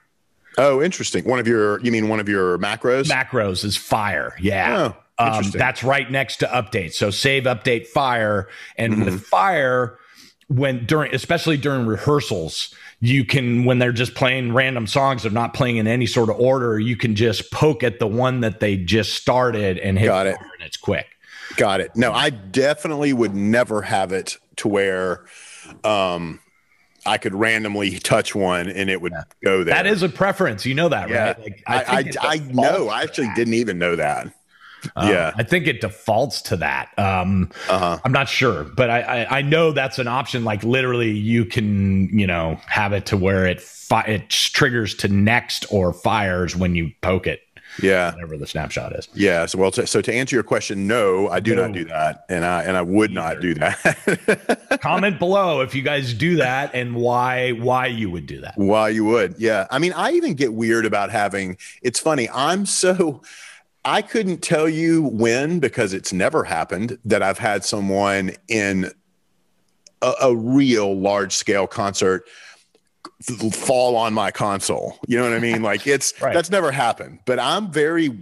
[0.58, 1.24] Oh, interesting.
[1.24, 3.04] One of your, you mean one of your macros?
[3.04, 4.34] Macros is fire.
[4.40, 4.94] Yeah.
[5.20, 6.92] Oh, um, that's right next to update.
[6.92, 8.48] So save, update, fire.
[8.76, 9.04] And mm-hmm.
[9.04, 9.96] with fire,
[10.50, 15.54] when during, especially during rehearsals, you can when they're just playing random songs they're not
[15.54, 18.76] playing in any sort of order you can just poke at the one that they
[18.76, 21.06] just started and hit got it and it's quick
[21.56, 25.24] got it no i definitely would never have it to where
[25.82, 26.38] um
[27.06, 29.22] I could randomly touch one and it would yeah.
[29.42, 29.74] go there.
[29.74, 30.66] That is a preference.
[30.66, 31.28] You know that, yeah.
[31.28, 31.40] right?
[31.40, 32.88] Like, I, I, I, I know.
[32.90, 34.30] I actually didn't even know that.
[34.96, 36.90] Um, yeah, I think it defaults to that.
[36.98, 37.98] Um, uh-huh.
[38.04, 40.44] I'm not sure, but I, I, I know that's an option.
[40.44, 45.08] Like literally, you can you know have it to where it fi- it triggers to
[45.08, 47.42] next or fires when you poke it.
[47.80, 49.08] Yeah, whatever the snapshot is.
[49.14, 49.46] Yeah.
[49.46, 51.62] So well, so to answer your question, no, I do no.
[51.62, 54.78] not do that, and I and I would not do that.
[54.82, 58.54] Comment below if you guys do that and why why you would do that.
[58.56, 59.36] Why you would?
[59.38, 59.66] Yeah.
[59.70, 61.56] I mean, I even get weird about having.
[61.82, 62.28] It's funny.
[62.30, 63.22] I'm so.
[63.84, 68.90] I couldn't tell you when because it's never happened that I've had someone in
[70.02, 72.24] a, a real large scale concert
[73.52, 74.98] fall on my console.
[75.06, 75.62] You know what I mean?
[75.62, 76.34] Like it's right.
[76.34, 77.20] that's never happened.
[77.24, 78.18] But I'm very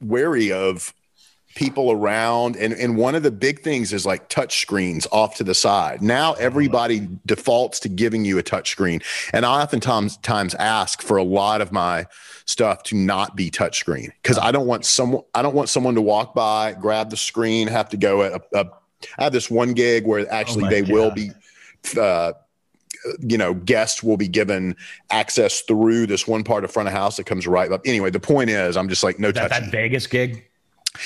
[0.00, 0.94] wary of
[1.58, 5.42] people around and and one of the big things is like touch screens off to
[5.42, 9.00] the side now everybody defaults to giving you a touch screen
[9.32, 12.06] and i oftentimes times ask for a lot of my
[12.44, 15.96] stuff to not be touch screen because i don't want someone i don't want someone
[15.96, 18.70] to walk by grab the screen have to go at a, a
[19.16, 20.90] I have this one gig where actually oh they God.
[20.90, 21.30] will be
[21.96, 22.32] uh,
[23.20, 24.74] you know, guests will be given
[25.10, 27.80] access through this one part of front of house that comes right up.
[27.84, 29.50] Anyway, the point is, I'm just like no touch.
[29.50, 30.47] That Vegas gig.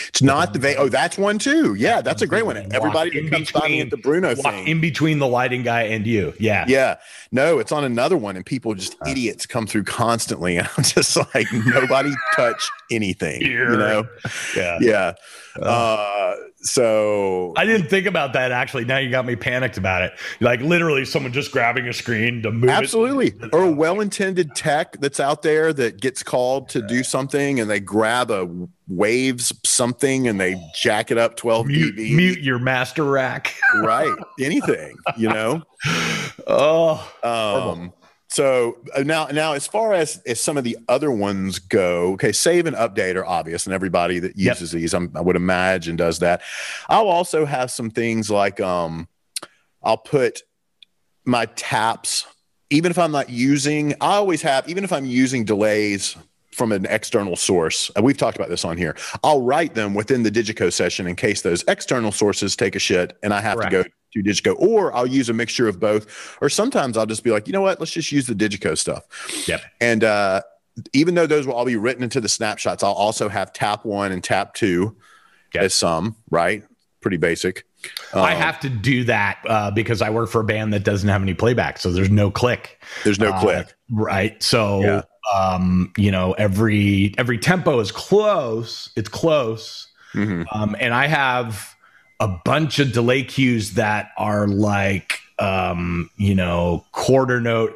[0.08, 1.74] It's not the va- oh, that's one too.
[1.74, 2.56] Yeah, that's a great one.
[2.72, 6.34] Everybody comes between, at the Bruno thing in between the lighting guy and you.
[6.38, 6.96] Yeah, yeah.
[7.30, 10.56] No, it's on another one, and people just uh, idiots come through constantly.
[10.56, 13.40] And I'm just like, nobody touch anything.
[13.42, 14.08] You know?
[14.56, 15.12] Yeah, yeah.
[15.56, 18.84] Uh, uh, so I didn't think about that actually.
[18.84, 20.12] Now you got me panicked about it.
[20.40, 22.70] Like literally, someone just grabbing a screen to move.
[22.70, 27.68] Absolutely, or a well-intended tech that's out there that gets called to do something, and
[27.70, 28.48] they grab a
[28.88, 32.16] waves something and they jack it up 12 mute, dB.
[32.16, 33.54] Mute your master rack.
[33.82, 34.14] right.
[34.40, 35.62] Anything, you know?
[36.46, 37.92] Oh, um,
[38.32, 42.32] so uh, now, now as far as, as some of the other ones go, okay,
[42.32, 44.80] save and update are obvious, and everybody that uses yep.
[44.80, 46.40] these, I'm, i would imagine, does that.
[46.88, 49.06] I'll also have some things like um,
[49.82, 50.44] I'll put
[51.26, 52.26] my taps,
[52.70, 53.92] even if I'm not using.
[54.00, 56.16] I always have, even if I'm using delays
[56.52, 57.90] from an external source.
[58.00, 58.96] We've talked about this on here.
[59.24, 63.16] I'll write them within the Digico session in case those external sources take a shit
[63.22, 63.70] and I have Correct.
[63.72, 66.36] to go to Digico, or I'll use a mixture of both.
[66.40, 69.04] Or sometimes I'll just be like, you know what, let's just use the Digico stuff.
[69.48, 69.62] Yep.
[69.80, 70.42] And uh,
[70.92, 74.12] even though those will all be written into the snapshots, I'll also have tap one
[74.12, 74.96] and tap two
[75.54, 75.64] yep.
[75.64, 76.64] as some, right?
[77.00, 77.64] Pretty basic.
[78.12, 81.08] Um, I have to do that uh, because I work for a band that doesn't
[81.08, 82.80] have any playback, so there's no click.
[83.02, 84.40] There's no uh, click, right?
[84.42, 85.02] So, yeah.
[85.34, 88.90] Um, you know, every every tempo is close.
[88.96, 90.42] It's close, mm-hmm.
[90.52, 91.74] um, and I have
[92.20, 97.74] a bunch of delay cues that are like, um, you know, quarter note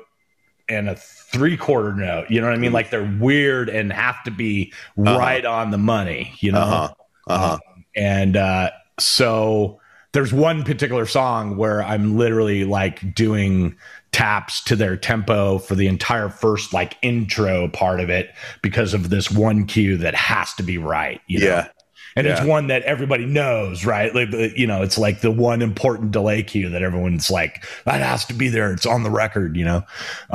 [0.69, 2.31] and a three quarter note.
[2.31, 2.69] You know what I mean?
[2.69, 2.75] Mm-hmm.
[2.75, 5.19] Like they're weird and have to be uh-huh.
[5.19, 6.35] right on the money.
[6.40, 6.95] You know, uh-huh.
[7.29, 7.53] Uh-huh.
[7.55, 9.81] Um, and uh, so
[10.12, 13.77] there's one particular song where I'm literally like doing
[14.16, 19.11] taps to their tempo for the entire first like intro part of it because of
[19.11, 21.20] this one cue that has to be right.
[21.26, 21.46] You know?
[21.46, 21.68] Yeah.
[22.16, 22.38] And yeah.
[22.38, 24.14] it's one that everybody knows, right?
[24.14, 28.24] Like, you know, it's like the one important delay cue that everyone's like, that has
[28.24, 28.72] to be there.
[28.72, 29.83] It's on the record, you know?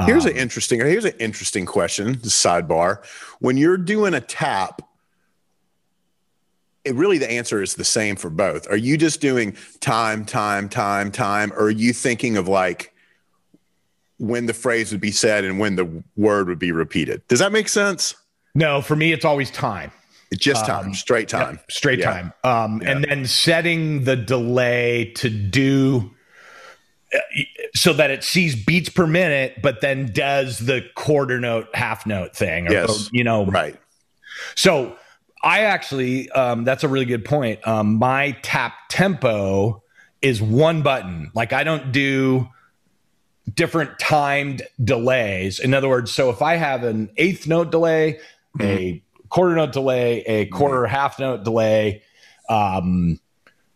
[0.06, 3.04] Here's um, an interesting, here's an interesting question, sidebar.
[3.40, 4.84] When you're doing a tap,
[6.86, 8.70] it really the answer is the same for both.
[8.70, 12.91] Are you just doing time, time, time, time, or are you thinking of like
[14.22, 17.28] when the phrase would be said and when the word would be repeated?
[17.28, 18.14] Does that make sense?
[18.54, 19.92] No, for me, it's always time.
[20.30, 22.12] It's just time, um, straight time, yeah, straight yeah.
[22.12, 22.34] time.
[22.44, 22.92] Um, yeah.
[22.92, 26.12] And then setting the delay to do
[27.14, 27.18] uh,
[27.76, 32.36] so that it sees beats per minute, but then does the quarter note, half note
[32.36, 32.68] thing.
[32.68, 33.08] Or, yes.
[33.08, 33.76] Or, you know, right.
[34.56, 34.96] So
[35.44, 37.68] I actually, um, that's a really good point.
[37.68, 39.82] Um, my tap tempo
[40.22, 41.32] is one button.
[41.34, 42.48] Like I don't do
[43.54, 45.60] different timed delays.
[45.60, 48.20] In other words, so if I have an eighth note delay,
[48.58, 48.64] mm-hmm.
[48.64, 50.94] a quarter note delay, a quarter mm-hmm.
[50.94, 52.04] half note delay,
[52.50, 53.20] um,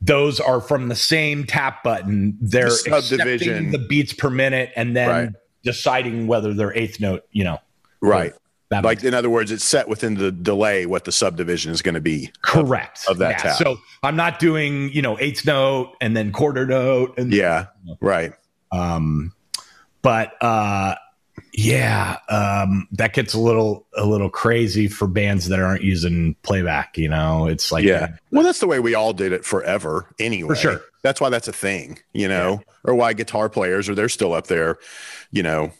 [0.01, 2.37] those are from the same tap button.
[2.39, 5.29] They're the subdivision, the beats per minute, and then right.
[5.63, 7.23] deciding whether they're eighth note.
[7.31, 7.59] You know,
[8.01, 8.33] right.
[8.69, 11.95] That like in other words, it's set within the delay what the subdivision is going
[11.95, 12.31] to be.
[12.41, 13.05] Correct.
[13.05, 13.37] Of, of that yeah.
[13.37, 13.57] tab.
[13.57, 17.91] So I'm not doing you know eighth note and then quarter note and yeah, you
[17.91, 17.97] know.
[18.01, 18.33] right.
[18.71, 19.31] Um,
[20.05, 20.93] but uh,
[21.51, 26.95] yeah, um, that gets a little a little crazy for bands that aren't using playback.
[26.95, 28.15] You know, it's like yeah.
[28.29, 30.49] Well, that's the way we all did it forever, anyway.
[30.49, 30.81] For sure.
[31.01, 31.97] That's why that's a thing.
[32.13, 32.73] You know, yeah.
[32.83, 34.77] or why guitar players or they're still up there.
[35.31, 35.71] You know,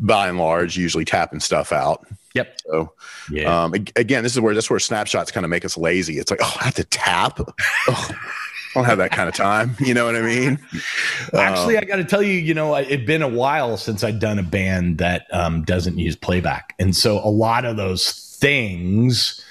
[0.00, 2.06] by and large usually tapping stuff out.
[2.34, 2.60] Yep.
[2.60, 2.92] So,
[3.28, 3.64] yeah.
[3.64, 6.18] Um, again, this is where that's where snapshots kind of make us lazy.
[6.18, 7.40] It's like, oh, I have to tap.
[7.88, 8.08] oh,
[8.74, 9.76] I don't have that kind of time.
[9.82, 10.58] You know what I mean?
[11.34, 14.20] Actually, um, I got to tell you, you know, it'd been a while since I'd
[14.20, 19.44] done a band that um, doesn't use playback, and so a lot of those things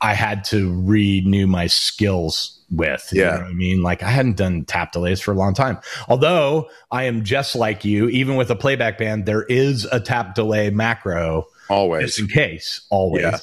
[0.00, 3.08] I had to renew my skills with.
[3.12, 3.22] Yeah.
[3.22, 3.82] You know what I mean?
[3.82, 5.78] Like I hadn't done tap delays for a long time.
[6.08, 10.34] Although I am just like you, even with a playback band, there is a tap
[10.34, 13.22] delay macro always just in case, always.
[13.22, 13.38] Yeah.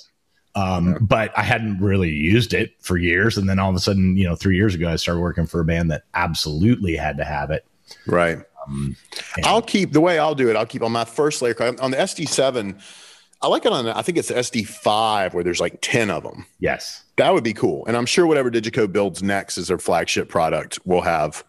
[0.54, 3.38] Um, but I hadn't really used it for years.
[3.38, 5.62] And then all of a sudden, you know, three years ago, I started working for
[5.62, 7.66] a band that absolutely had to have it.
[8.06, 8.40] Right.
[8.68, 8.96] Um,
[9.44, 10.56] I'll keep the way I'll do it.
[10.56, 12.82] I'll keep on my first layer on the SD7
[13.42, 16.46] I like it on, I think it's SD5 where there's like 10 of them.
[16.60, 17.04] Yes.
[17.18, 17.86] That would be cool.
[17.88, 21.44] And I'm sure whatever Digico builds next as their flagship product will have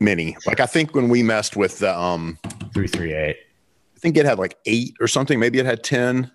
[0.00, 0.36] many.
[0.46, 2.38] Like I think when we messed with the um
[2.74, 5.40] 338, I think it had like eight or something.
[5.40, 6.30] Maybe it had 10.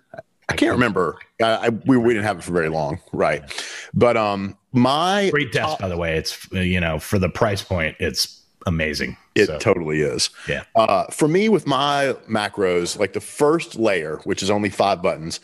[0.50, 1.18] I can't remember.
[1.40, 3.00] I, I we, we didn't have it for very long.
[3.12, 3.42] Right.
[3.94, 6.16] But um my great test, by the way.
[6.16, 9.16] It's you know, for the price point, it's amazing.
[9.34, 10.30] It so, totally is.
[10.48, 10.64] Yeah.
[10.74, 15.40] Uh, for me, with my macros, like the first layer, which is only five buttons,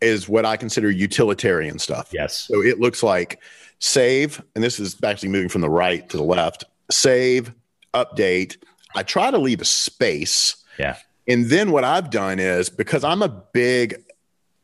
[0.00, 2.10] is what I consider utilitarian stuff.
[2.12, 2.46] Yes.
[2.48, 3.40] So it looks like
[3.80, 6.64] save, and this is actually moving from the right to the left.
[6.90, 7.52] Save,
[7.92, 8.56] update.
[8.94, 10.56] I try to leave a space.
[10.78, 10.96] Yeah.
[11.26, 14.02] And then what I've done is because I'm a big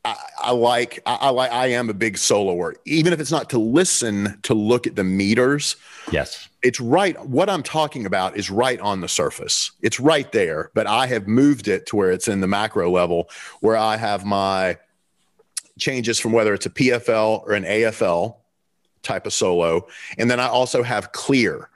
[0.03, 3.49] I, I, like I, I, like I am a big soloer, even if it's not
[3.51, 5.75] to listen to look at the meters.
[6.11, 7.23] Yes, it's right.
[7.25, 9.71] What I'm talking about is right on the surface.
[9.81, 13.29] It's right there, but I have moved it to where it's in the macro level,
[13.59, 14.77] where I have my
[15.79, 18.35] changes from whether it's a PFL or an AFL
[19.03, 19.87] type of solo,
[20.17, 21.69] and then I also have clear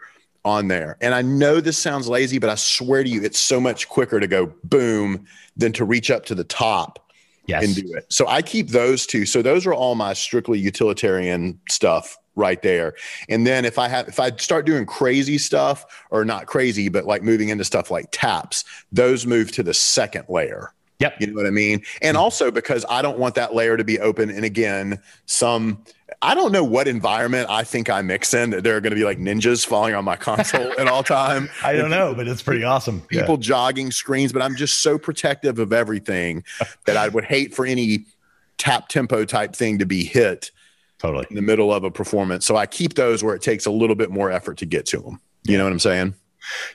[0.43, 0.97] on there.
[1.01, 4.19] And I know this sounds lazy, but I swear to you, it's so much quicker
[4.19, 5.25] to go boom
[5.57, 7.04] than to reach up to the top
[7.47, 7.63] yes.
[7.63, 8.05] and do it.
[8.09, 9.25] So I keep those two.
[9.25, 12.93] So those are all my strictly utilitarian stuff right there.
[13.29, 17.05] And then if I have if I start doing crazy stuff or not crazy, but
[17.05, 20.73] like moving into stuff like taps, those move to the second layer.
[20.99, 21.15] Yep.
[21.19, 21.83] You know what I mean?
[22.01, 22.23] And mm-hmm.
[22.23, 24.29] also because I don't want that layer to be open.
[24.29, 25.83] And again, some
[26.25, 28.49] I don't know what environment I think I mix in.
[28.49, 31.49] There are going to be like ninjas falling on my console at all time.
[31.63, 33.01] I don't know, but it's pretty awesome.
[33.01, 33.41] People yeah.
[33.41, 36.43] jogging screens, but I'm just so protective of everything
[36.87, 38.05] that I would hate for any
[38.57, 40.49] tap tempo type thing to be hit
[40.97, 42.43] totally in the middle of a performance.
[42.43, 45.01] So I keep those where it takes a little bit more effort to get to
[45.01, 45.21] them.
[45.43, 46.15] You know what I'm saying?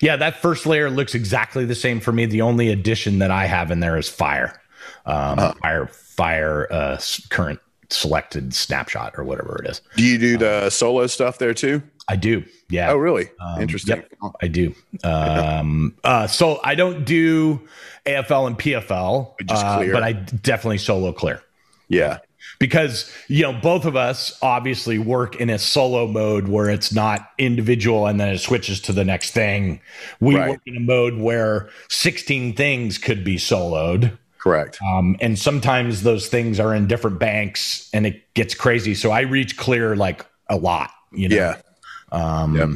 [0.01, 2.27] Yeah, that first layer looks exactly the same for me.
[2.27, 4.61] The only addition that I have in there is fire,
[5.07, 7.59] um, uh, fire, fire, uh, current
[7.93, 9.81] selected snapshot or whatever it is.
[9.97, 11.83] Do you do the um, solo stuff there too?
[12.09, 12.45] I do.
[12.69, 12.91] Yeah.
[12.91, 13.31] Oh, really?
[13.41, 14.03] Um, Interesting.
[14.23, 14.75] Yep, I do.
[15.05, 17.61] Um, uh, so I don't do
[18.07, 21.43] AFL and PFL, uh, but I definitely solo clear.
[21.89, 22.19] Yeah
[22.61, 27.31] because you know both of us obviously work in a solo mode where it's not
[27.39, 29.81] individual and then it switches to the next thing
[30.21, 30.51] we right.
[30.51, 34.79] work in a mode where 16 things could be soloed correct.
[34.83, 38.95] Um, and sometimes those things are in different banks and it gets crazy.
[38.95, 41.37] So i reach clear like a lot you know?
[41.37, 41.61] Yeah.
[42.13, 42.69] Um yep.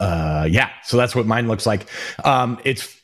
[0.00, 0.70] uh yeah.
[0.84, 1.86] So that's what mine looks like.
[2.24, 2.96] Um it's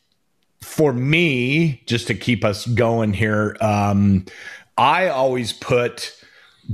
[0.62, 4.24] for me just to keep us going here um
[4.76, 6.12] I always put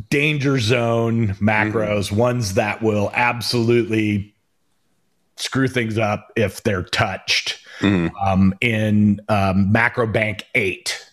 [0.08, 2.16] danger zone macros, mm-hmm.
[2.16, 4.34] ones that will absolutely
[5.36, 8.14] screw things up if they're touched, mm-hmm.
[8.16, 11.06] um, in um, macro bank eight.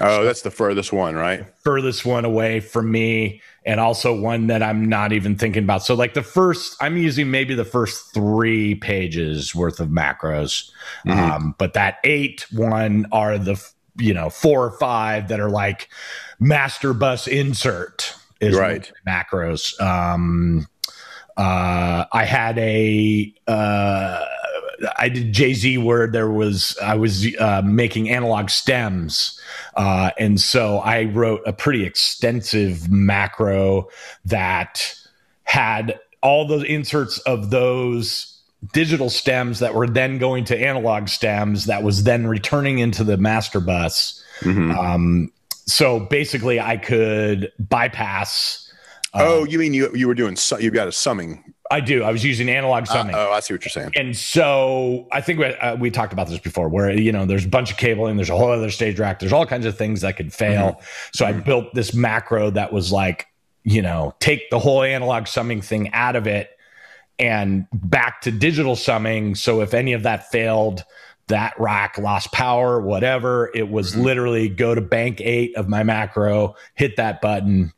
[0.00, 1.46] Oh, so that's the furthest one, right?
[1.62, 5.84] Furthest one away from me, and also one that I'm not even thinking about.
[5.84, 10.70] So, like the first, I'm using maybe the first three pages worth of macros,
[11.06, 11.10] mm-hmm.
[11.10, 13.62] um, but that eight one are the
[13.96, 15.88] you know four or five that are like
[16.40, 20.66] master bus insert is right macros um
[21.36, 24.24] uh i had a uh
[24.98, 29.40] I did Jay Z where there was I was uh, making analog stems,
[29.76, 33.88] uh, and so I wrote a pretty extensive macro
[34.24, 34.94] that
[35.44, 38.40] had all those inserts of those
[38.72, 43.16] digital stems that were then going to analog stems that was then returning into the
[43.16, 44.22] master bus.
[44.40, 44.70] Mm-hmm.
[44.70, 45.32] Um,
[45.66, 48.72] so basically, I could bypass.
[49.14, 51.52] Um, oh, you mean you you were doing you got a summing?
[51.72, 52.02] I do.
[52.02, 53.14] I was using analog uh, summing.
[53.14, 53.92] Oh, I see what you're saying.
[53.96, 57.46] And so I think we, uh, we talked about this before, where you know there's
[57.46, 60.02] a bunch of cabling, there's a whole other stage rack, there's all kinds of things
[60.02, 60.72] that could fail.
[60.72, 60.84] Mm-hmm.
[61.14, 61.40] So mm-hmm.
[61.40, 63.26] I built this macro that was like,
[63.64, 66.50] you know, take the whole analog summing thing out of it
[67.18, 69.34] and back to digital summing.
[69.34, 70.84] So if any of that failed,
[71.28, 73.50] that rack lost power, whatever.
[73.54, 74.02] It was mm-hmm.
[74.02, 77.72] literally go to bank eight of my macro, hit that button,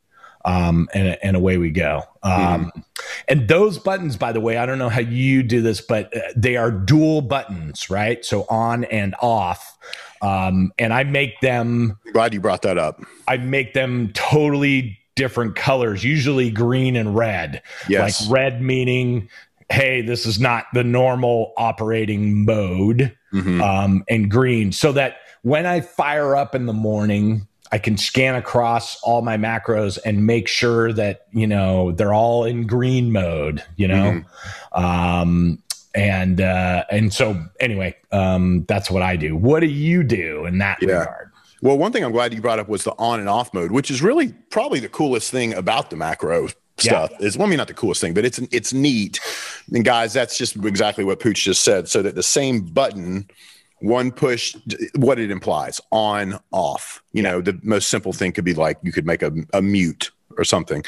[0.45, 2.03] um, and, and away we go.
[2.23, 2.31] Um,
[2.67, 2.79] mm-hmm.
[3.27, 6.21] And those buttons, by the way, I don't know how you do this, but uh,
[6.35, 8.23] they are dual buttons, right?
[8.23, 9.77] So on and off.
[10.21, 11.99] Um, and I make them.
[12.13, 13.01] Glad you brought that up.
[13.27, 17.61] I make them totally different colors, usually green and red.
[17.89, 18.21] Yes.
[18.21, 19.29] Like red meaning
[19.71, 23.61] hey, this is not the normal operating mode, mm-hmm.
[23.61, 28.35] um, and green, so that when I fire up in the morning, I can scan
[28.35, 33.63] across all my macros and make sure that you know they're all in green mode.
[33.75, 34.23] You know,
[34.73, 34.83] mm-hmm.
[34.83, 35.61] um,
[35.93, 39.35] and uh, and so anyway, um, that's what I do.
[39.35, 40.99] What do you do in that yeah.
[40.99, 41.31] regard?
[41.61, 43.89] Well, one thing I'm glad you brought up was the on and off mode, which
[43.89, 46.47] is really probably the coolest thing about the macro
[46.77, 47.25] stuff yeah.
[47.25, 49.19] is well, I mean not the coolest thing, but it's it's neat.
[49.73, 51.87] And guys, that's just exactly what Pooch just said.
[51.87, 53.27] So that the same button,
[53.85, 54.55] one push,
[54.95, 57.03] what it implies on off.
[57.13, 60.11] You know, the most simple thing could be like you could make a, a mute
[60.37, 60.83] or something.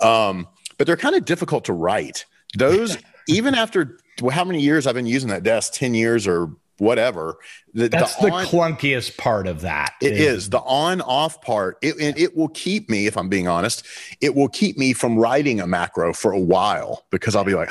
[0.00, 2.26] Um, but they're kind of difficult to write.
[2.56, 3.98] Those even after
[4.30, 7.36] how many years I've been using that desk, ten years or whatever.
[7.74, 9.94] The, That's the, the clunkiest part of that.
[10.00, 11.78] It is, is the on off part.
[11.82, 13.86] It, and it will keep me, if I'm being honest,
[14.20, 17.70] it will keep me from writing a macro for a while because I'll be like,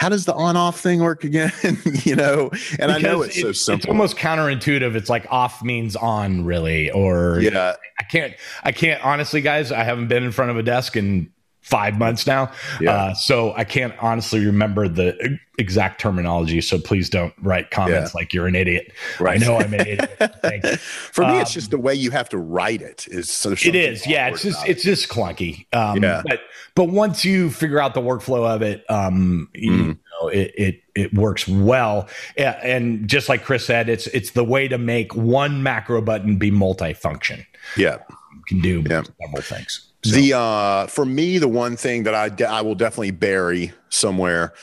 [0.00, 1.52] how does the on off thing work again?
[2.04, 3.80] you know, and because I know it's it, so simple.
[3.80, 4.94] It's almost counterintuitive.
[4.94, 7.74] It's like off means on, really, or yeah.
[7.98, 8.32] I can't,
[8.64, 9.70] I can't honestly, guys.
[9.70, 11.30] I haven't been in front of a desk in
[11.70, 12.50] five months now.
[12.80, 12.92] Yeah.
[12.92, 16.60] Uh, so I can't honestly remember the exact terminology.
[16.60, 18.18] So please don't write comments yeah.
[18.18, 18.92] like you're an idiot.
[19.20, 19.40] Right.
[19.40, 20.80] I know I'm an idiot.
[20.80, 24.06] For me, it's just the way you have to write it is so it is.
[24.06, 24.28] Yeah.
[24.28, 25.66] It's just, it's just clunky.
[25.72, 26.22] Um, yeah.
[26.26, 26.40] but,
[26.74, 29.96] but once you figure out the workflow of it, um, mm.
[30.20, 32.08] know, it, it, it works well.
[32.36, 36.50] And just like Chris said, it's, it's the way to make one macro button be
[36.50, 37.46] multifunction.
[37.76, 37.98] Yeah.
[38.08, 39.02] You can do yeah.
[39.20, 39.89] several things.
[40.04, 40.16] So.
[40.16, 44.54] The uh, for me, the one thing that I de- I will definitely bury somewhere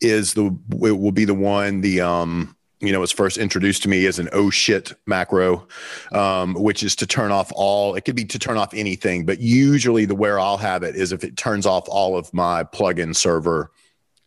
[0.00, 3.88] is the it will be the one the um you know was first introduced to
[3.88, 5.66] me as an oh shit macro
[6.12, 9.40] um, which is to turn off all it could be to turn off anything but
[9.40, 13.14] usually the where i'll have it is if it turns off all of my plugin
[13.14, 13.70] server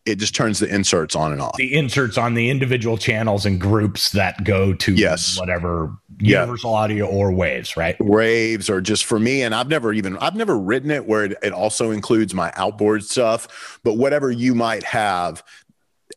[0.08, 3.60] it just turns the inserts on and off the inserts on the individual channels and
[3.60, 6.78] groups that go to yes whatever universal yeah.
[6.78, 10.58] audio or waves right waves or just for me and i've never even i've never
[10.58, 15.44] written it where it, it also includes my outboard stuff but whatever you might have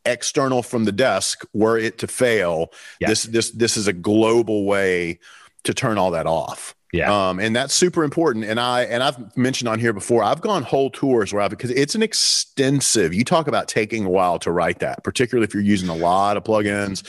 [0.06, 3.08] external from the desk were it to fail yeah.
[3.08, 5.18] this this this is a global way
[5.64, 7.28] to turn all that off yeah.
[7.28, 8.44] Um and that's super important.
[8.44, 11.70] And i and i've mentioned on here before i've gone whole tours where i because
[11.70, 15.62] it's an extensive you talk about taking a while to write that particularly if you're
[15.62, 17.06] using a lot of plugins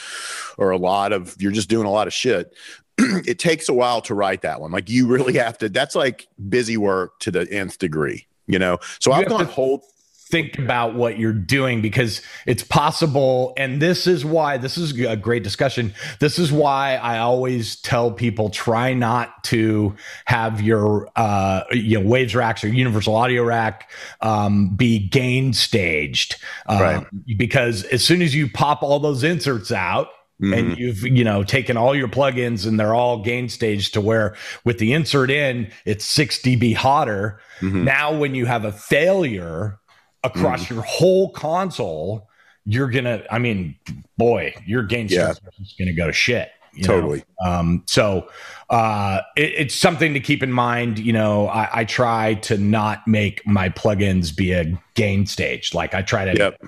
[0.57, 2.53] or a lot of you're just doing a lot of shit.
[3.25, 4.71] It takes a while to write that one.
[4.71, 8.77] Like you really have to that's like busy work to the nth degree you know?
[8.99, 9.83] So you i've gone to, whole
[10.31, 13.53] think about what you're doing because it's possible.
[13.57, 15.93] And this is why this is a great discussion.
[16.19, 22.07] This is why I always tell people try not to have your uh, you know
[22.07, 27.05] waves racks or universal audio rack um, be gain staged, um, right.
[27.37, 30.07] because as soon as you pop all those inserts out.
[30.41, 30.53] Mm-hmm.
[30.55, 34.35] and you've you know taken all your plugins and they're all gain staged to where
[34.65, 37.39] with the insert in it's 6 dB hotter.
[37.59, 37.83] Mm-hmm.
[37.83, 39.79] Now when you have a failure
[40.23, 40.69] across mm.
[40.71, 42.27] your whole console,
[42.65, 43.23] you're gonna.
[43.31, 43.75] I mean,
[44.17, 45.31] boy, your gain yeah.
[45.31, 46.51] is gonna go to shit.
[46.83, 47.23] totally.
[47.43, 48.29] Um, so
[48.69, 50.99] uh, it, it's something to keep in mind.
[50.99, 55.73] You know, I, I, try to not make my plugins be a gain stage.
[55.73, 56.37] Like I try to.
[56.37, 56.61] Yep.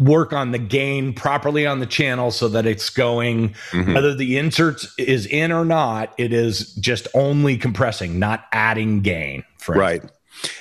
[0.00, 3.94] Work on the gain properly on the channel so that it's going, mm-hmm.
[3.94, 9.44] whether the inserts is in or not, it is just only compressing, not adding gain.
[9.68, 10.02] right.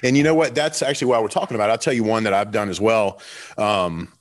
[0.01, 0.55] And you know what?
[0.55, 1.69] That's actually why we're talking about.
[1.69, 1.73] It.
[1.73, 3.21] I'll tell you one that I've done as well.
[3.57, 4.11] Um,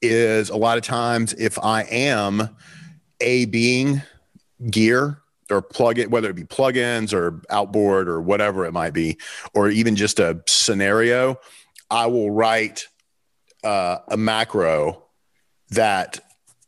[0.00, 2.48] is a lot of times if I am
[3.20, 4.02] a being
[4.68, 5.18] gear
[5.50, 9.18] or plug it, whether it be plugins or outboard or whatever it might be,
[9.54, 11.38] or even just a scenario,
[11.90, 12.88] I will write
[13.62, 15.04] uh, a macro
[15.70, 16.20] that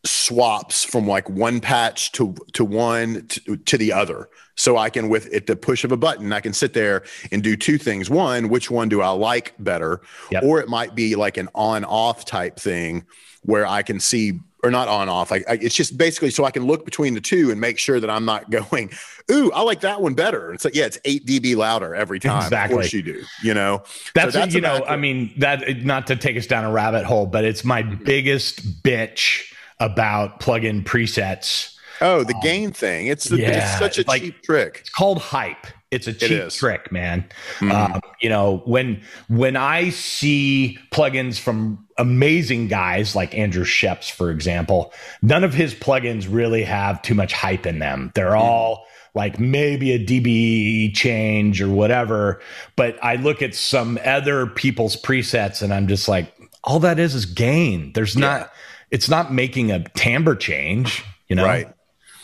[0.05, 5.09] swaps from like one patch to to one to, to the other so I can,
[5.09, 7.02] with at the push of a button, I can sit there
[7.32, 8.09] and do two things.
[8.09, 10.00] One, which one do I like better?
[10.30, 10.42] Yep.
[10.44, 13.05] Or it might be like an on off type thing
[13.42, 15.30] where I can see, or not on off.
[15.30, 17.98] Like I, it's just basically so I can look between the two and make sure
[17.98, 18.92] that I'm not going,
[19.30, 20.52] ooh, I like that one better.
[20.52, 22.44] It's like, yeah, it's eight dB louder every time.
[22.44, 22.74] Exactly.
[22.74, 23.82] Of course you do, you know?
[24.14, 27.05] That's, so that's you know, I mean, that not to take us down a rabbit
[27.05, 28.05] hole, but it's my mm-hmm.
[28.05, 29.50] biggest bitch
[29.81, 33.07] about plugin presets Oh, the um, gain thing.
[33.07, 34.79] It's, the, yeah, it's such a like, cheap trick.
[34.81, 35.66] It's called hype.
[35.91, 37.25] It's a cheap it trick, man.
[37.59, 37.70] Mm-hmm.
[37.70, 44.31] Um, you know, when when I see plugins from amazing guys like Andrew Scheps, for
[44.31, 48.11] example, none of his plugins really have too much hype in them.
[48.16, 48.43] They're mm-hmm.
[48.43, 52.41] all like maybe a dB change or whatever.
[52.75, 57.14] But I look at some other people's presets and I'm just like, all that is
[57.14, 57.93] is gain.
[57.93, 58.20] There's yeah.
[58.20, 58.53] not.
[58.95, 61.05] It's not making a timbre change.
[61.26, 61.66] You know, right?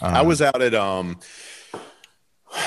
[0.01, 1.18] Um, I was out at um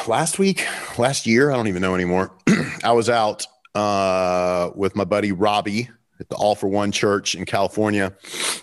[0.08, 2.34] last week, last year, I don't even know anymore.
[2.84, 3.46] I was out
[3.76, 5.90] uh with my buddy Robbie
[6.20, 8.14] at the All for One Church in California,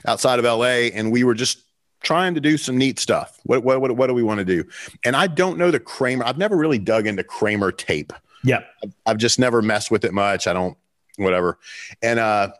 [0.07, 1.65] outside of LA, and we were just
[2.03, 3.41] trying to do some neat stuff.
[3.45, 4.65] What what what, what do we want to do?
[5.07, 6.27] And I don't know the Kramer.
[6.27, 8.13] I've never really dug into Kramer tape.
[8.45, 10.47] Yeah, I've, I've just never messed with it much.
[10.47, 10.77] I don't
[11.17, 11.59] whatever.
[12.03, 12.51] And uh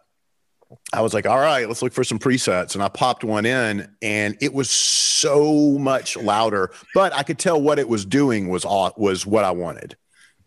[0.93, 2.75] I was like, all right, let's look for some presets.
[2.75, 7.61] And I popped one in and it was so much louder, but I could tell
[7.61, 8.65] what it was doing was
[8.97, 9.97] was what I wanted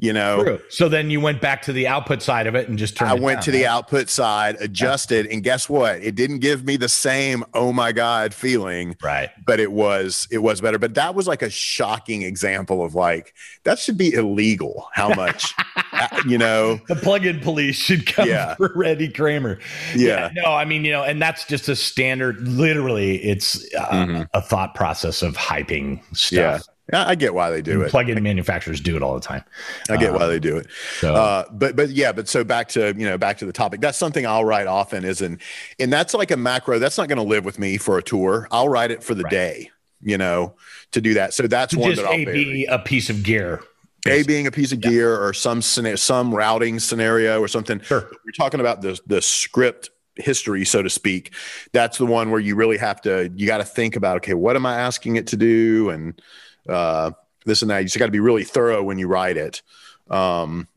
[0.03, 0.59] you know True.
[0.67, 3.17] so then you went back to the output side of it and just turned it
[3.17, 3.57] i went down, to right?
[3.57, 5.33] the output side adjusted yeah.
[5.33, 9.61] and guess what it didn't give me the same oh my god feeling right but
[9.61, 13.33] it was it was better but that was like a shocking example of like
[13.63, 15.53] that should be illegal how much
[15.93, 18.55] uh, you know the plug-in police should come yeah.
[18.57, 19.57] for Eddie Kramer
[19.95, 20.29] yeah.
[20.35, 20.43] yeah.
[20.43, 24.23] no i mean you know and that's just a standard literally it's uh, mm-hmm.
[24.33, 27.91] a thought process of hyping stuff yeah, I get why they do it.
[27.91, 29.43] Plug-in manufacturers do it all the time.
[29.89, 30.67] I get um, why they do it.
[30.99, 31.15] So.
[31.15, 33.79] Uh, but but yeah, but so back to you know back to the topic.
[33.79, 35.05] That's something I'll write often.
[35.05, 35.39] Is and
[35.79, 36.79] and that's like a macro.
[36.79, 38.47] That's not going to live with me for a tour.
[38.51, 39.31] I'll write it for the right.
[39.31, 39.71] day.
[40.01, 40.55] You know,
[40.91, 41.33] to do that.
[41.33, 43.63] So that's one that I'll a be a piece of gear.
[44.05, 44.89] A being a piece of yeah.
[44.89, 47.79] gear or some some routing scenario or something.
[47.79, 48.09] Sure.
[48.25, 51.33] We're talking about the the script history, so to speak.
[51.71, 53.31] That's the one where you really have to.
[53.33, 56.21] You got to think about okay, what am I asking it to do and
[56.67, 57.11] uh,
[57.45, 57.79] this and that.
[57.79, 59.61] You just got to be really thorough when you write it.
[60.09, 60.67] Um,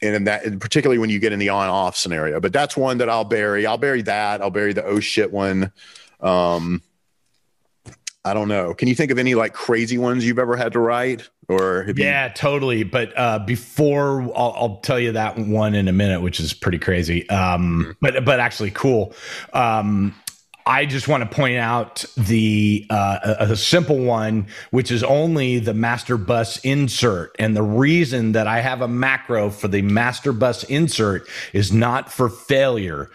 [0.00, 2.76] and in that, and particularly when you get in the on off scenario, but that's
[2.76, 3.66] one that I'll bury.
[3.66, 4.42] I'll bury that.
[4.42, 5.72] I'll bury the oh shit one.
[6.20, 6.82] Um,
[8.24, 8.74] I don't know.
[8.74, 11.28] Can you think of any like crazy ones you've ever had to write?
[11.48, 12.82] Or yeah, you- totally.
[12.84, 16.78] But uh, before I'll, I'll, tell you that one in a minute, which is pretty
[16.78, 17.28] crazy.
[17.28, 17.90] Um, mm-hmm.
[18.00, 19.14] But but actually cool.
[19.52, 20.14] Um,
[20.66, 25.58] I just want to point out the uh, a, a, simple one, which is only
[25.58, 27.34] the master bus insert.
[27.38, 32.12] And the reason that I have a macro for the master bus insert is not
[32.12, 33.10] for failure.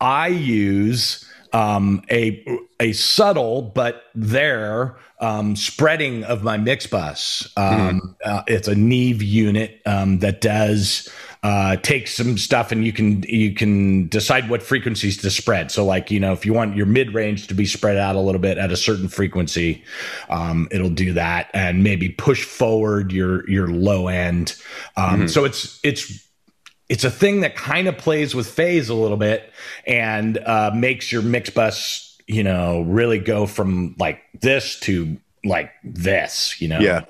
[0.00, 2.44] I use um, a
[2.78, 7.48] a subtle but there um, spreading of my mix bus.
[7.56, 8.06] Um, mm-hmm.
[8.24, 11.08] uh, it's a Neve unit um, that does
[11.42, 15.70] uh, take some stuff, and you can you can decide what frequencies to spread.
[15.70, 18.20] So, like you know, if you want your mid range to be spread out a
[18.20, 19.82] little bit at a certain frequency,
[20.28, 24.54] um, it'll do that, and maybe push forward your your low end.
[24.96, 25.26] Um, mm-hmm.
[25.28, 26.28] So it's it's
[26.90, 29.50] it's a thing that kind of plays with phase a little bit
[29.86, 35.70] and uh, makes your mix bus, you know, really go from like this to like
[35.84, 36.80] this, you know.
[36.80, 37.04] Yeah.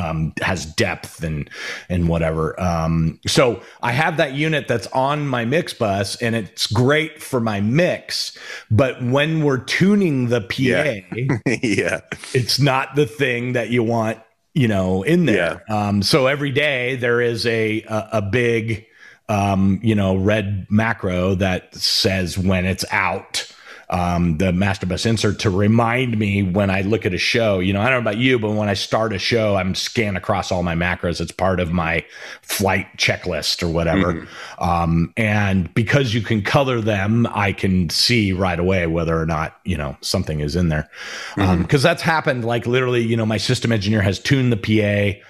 [0.00, 1.50] Um, has depth and
[1.88, 2.58] and whatever.
[2.60, 7.40] Um, so I have that unit that's on my mix bus, and it's great for
[7.40, 8.36] my mix.
[8.70, 12.00] But when we're tuning the PA, yeah, yeah.
[12.32, 14.18] it's not the thing that you want,
[14.54, 15.62] you know, in there.
[15.68, 15.88] Yeah.
[15.88, 18.86] Um, so every day there is a a, a big
[19.30, 23.49] um, you know, red macro that says when it's out,
[23.90, 27.58] um, the master bus insert to remind me when I look at a show.
[27.58, 30.16] You know, I don't know about you, but when I start a show, I'm scan
[30.16, 31.20] across all my macros.
[31.20, 32.04] It's part of my
[32.42, 34.14] flight checklist or whatever.
[34.14, 34.62] Mm-hmm.
[34.62, 39.58] Um, and because you can color them, I can see right away whether or not
[39.64, 40.88] you know something is in there.
[41.34, 41.82] Because um, mm-hmm.
[41.82, 42.44] that's happened.
[42.44, 45.20] Like literally, you know, my system engineer has tuned the PA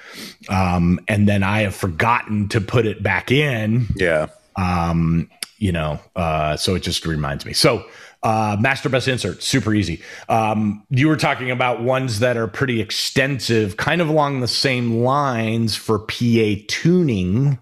[0.48, 3.86] um, and then I have forgotten to put it back in.
[3.96, 4.26] Yeah.
[4.56, 7.52] Um, you know, uh, so it just reminds me.
[7.52, 7.84] So,
[8.22, 10.02] uh, master bus insert, super easy.
[10.28, 14.98] Um, you were talking about ones that are pretty extensive, kind of along the same
[14.98, 17.58] lines for PA tuning.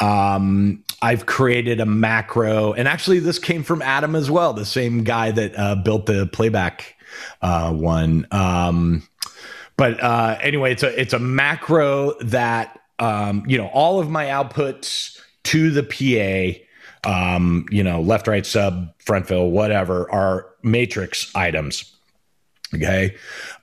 [0.00, 5.04] Um, I've created a macro, and actually, this came from Adam as well, the same
[5.04, 6.96] guy that uh, built the playback
[7.40, 8.26] uh, one.
[8.30, 9.02] Um,
[9.76, 14.26] but uh, anyway, it's a it's a macro that um, you know all of my
[14.26, 16.58] outputs to the PA,
[17.04, 21.92] um, you know, left, right, sub, front fill, whatever, are matrix items.
[22.74, 23.16] Okay.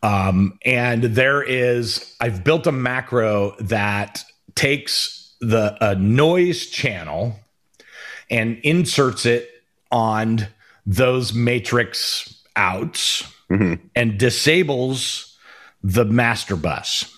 [0.03, 4.23] Um, and there is, I've built a macro that
[4.55, 7.35] takes the a noise channel
[8.29, 9.49] and inserts it
[9.91, 10.47] on
[10.85, 13.75] those matrix outs mm-hmm.
[13.95, 15.37] and disables
[15.81, 17.15] the master bus.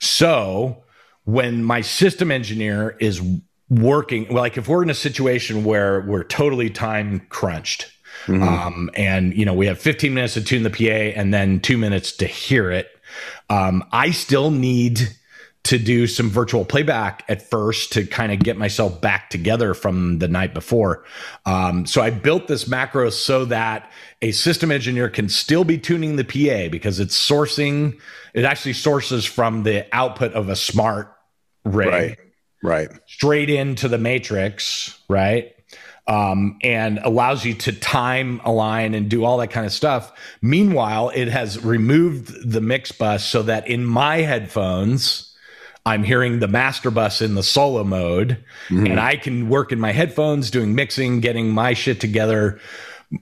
[0.00, 0.84] So
[1.24, 3.20] when my system engineer is
[3.70, 7.90] working, like if we're in a situation where we're totally time crunched,
[8.26, 8.42] mm-hmm.
[8.42, 11.78] um, and you know we have 15 minutes to tune the PA and then two
[11.78, 12.88] minutes to hear it,
[13.48, 15.16] um, I still need
[15.62, 20.18] to do some virtual playback at first to kind of get myself back together from
[20.18, 21.04] the night before.
[21.44, 23.90] Um, so I built this macro so that
[24.22, 28.00] a system engineer can still be tuning the PA because it's sourcing,
[28.32, 31.10] it actually sources from the output of a Smaart
[31.64, 31.88] rig.
[31.88, 32.18] Right.
[32.62, 32.90] Right.
[33.06, 35.54] Straight into the matrix, right?
[36.06, 40.12] Um, and allows you to time align and do all that kind of stuff.
[40.42, 45.34] Meanwhile, it has removed the mix bus so that in my headphones,
[45.86, 48.86] I'm hearing the master bus in the solo mode, mm-hmm.
[48.86, 52.60] and I can work in my headphones doing mixing, getting my shit together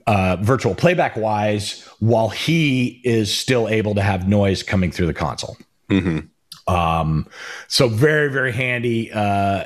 [0.07, 5.13] uh, virtual playback wise, while he is still able to have noise coming through the
[5.13, 5.57] console.
[5.89, 6.27] Mm-hmm.
[6.69, 7.27] Um,
[7.67, 9.11] so very, very handy.
[9.11, 9.65] Uh,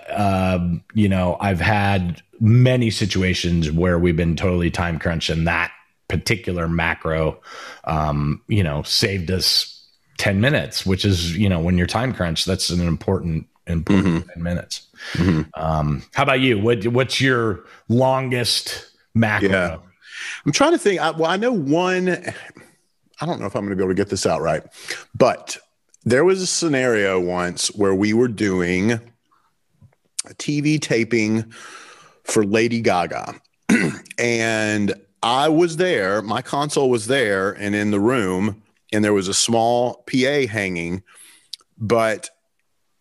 [0.55, 5.71] um, you know, I've had many situations where we've been totally time crunched, and that
[6.07, 7.39] particular macro,
[7.85, 9.83] um, you know, saved us
[10.17, 14.29] 10 minutes, which is, you know, when you're time crunch, that's an important, important mm-hmm.
[14.29, 14.87] 10 minutes.
[15.13, 15.61] Mm-hmm.
[15.61, 16.59] Um, how about you?
[16.59, 19.49] What, what's your longest macro?
[19.49, 19.77] Yeah.
[20.45, 21.01] I'm trying to think.
[21.01, 23.95] I, well, I know one, I don't know if I'm going to be able to
[23.95, 24.63] get this out right,
[25.15, 25.57] but
[26.05, 31.53] there was a scenario once where we were doing a TV taping
[32.23, 33.35] for Lady Gaga.
[34.19, 39.27] and I was there, my console was there and in the room and there was
[39.27, 41.03] a small PA hanging,
[41.77, 42.29] but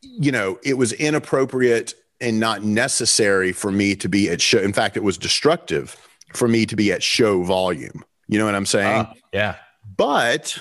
[0.00, 4.58] you know, it was inappropriate and not necessary for me to be at show.
[4.58, 5.96] In fact, it was destructive
[6.32, 8.04] for me to be at show volume.
[8.28, 9.02] You know what I'm saying?
[9.02, 9.56] Uh, yeah.
[9.96, 10.58] But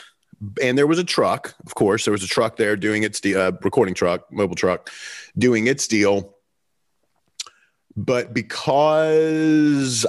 [0.61, 3.35] and there was a truck, of course, there was a truck there doing its de-
[3.35, 4.89] uh, recording truck, mobile truck,
[5.37, 6.35] doing its deal.
[7.95, 10.05] But because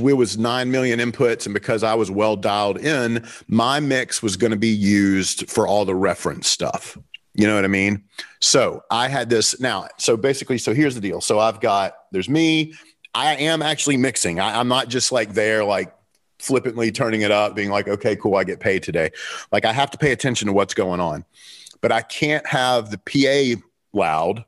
[0.00, 1.46] wheel was 9 million inputs.
[1.46, 5.66] And because I was well dialed in, my mix was going to be used for
[5.66, 6.96] all the reference stuff.
[7.34, 8.04] You know what I mean?
[8.40, 9.88] So I had this now.
[9.98, 11.20] So basically, so here's the deal.
[11.20, 12.74] So I've got, there's me.
[13.14, 14.40] I am actually mixing.
[14.40, 15.92] I, I'm not just like there, like
[16.38, 19.10] flippantly turning it up, being like, okay, cool, I get paid today.
[19.52, 21.24] Like I have to pay attention to what's going on,
[21.80, 23.60] but I can't have the PA
[23.92, 24.44] loud.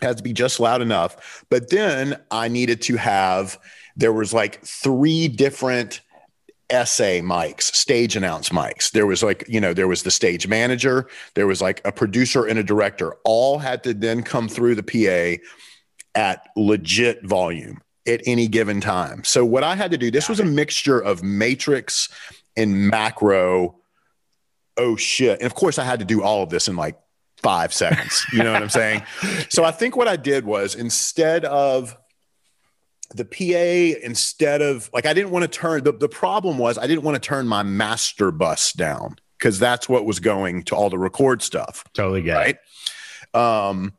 [0.00, 1.44] It has to be just loud enough.
[1.48, 3.58] But then I needed to have,
[3.96, 6.00] there was like three different
[6.70, 8.90] SA mics, stage announce mics.
[8.90, 12.44] There was like, you know, there was the stage manager, there was like a producer
[12.44, 15.42] and a director, all had to then come through the PA
[16.14, 19.22] at legit volume at any given time.
[19.24, 22.08] So what I had to do, this was a mixture of matrix
[22.56, 23.76] and macro.
[24.76, 25.38] Oh shit.
[25.40, 26.98] And of course I had to do all of this in like
[27.42, 28.24] five seconds.
[28.32, 29.02] You know what I'm saying?
[29.50, 31.96] So I think what I did was instead of
[33.14, 36.86] the PA, instead of like, I didn't want to turn the, the problem was I
[36.86, 40.90] didn't want to turn my master bus down because that's what was going to all
[40.90, 41.84] the record stuff.
[41.94, 42.56] Totally get right.
[43.34, 43.38] It.
[43.38, 43.92] Um,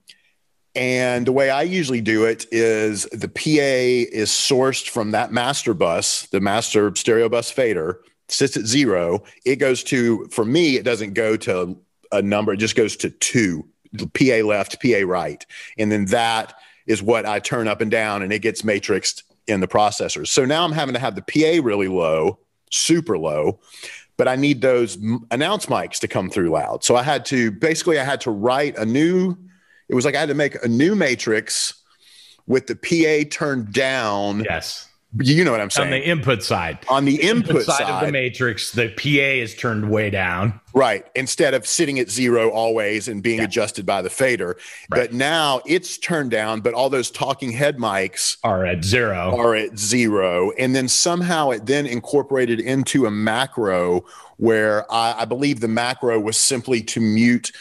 [0.75, 5.73] and the way I usually do it is the PA is sourced from that master
[5.73, 9.23] bus, the master stereo bus fader, sits at zero.
[9.45, 11.77] It goes to, for me, it doesn't go to
[12.11, 13.67] a number, it just goes to two
[14.13, 15.45] PA left, PA right.
[15.77, 16.53] And then that
[16.85, 20.27] is what I turn up and down, and it gets matrixed in the processors.
[20.27, 22.39] So now I'm having to have the PA really low,
[22.71, 23.59] super low,
[24.17, 24.97] but I need those
[25.31, 26.83] announce mics to come through loud.
[26.83, 29.35] So I had to basically I had to write a new
[29.89, 31.73] it was like I had to make a new matrix
[32.47, 34.43] with the PA turned down.
[34.43, 34.85] Yes.
[35.17, 35.87] You know what I'm saying?
[35.87, 36.77] On the input side.
[36.87, 40.61] On the input, input side, side, of the matrix, the PA is turned way down.
[40.71, 41.03] Right.
[41.15, 43.45] Instead of sitting at zero always and being yeah.
[43.45, 44.55] adjusted by the fader.
[44.89, 45.09] Right.
[45.09, 49.35] But now it's turned down, but all those talking head mics are at zero.
[49.35, 50.51] Are at zero.
[50.59, 54.05] And then somehow it then incorporated into a macro
[54.37, 57.51] where I, I believe the macro was simply to mute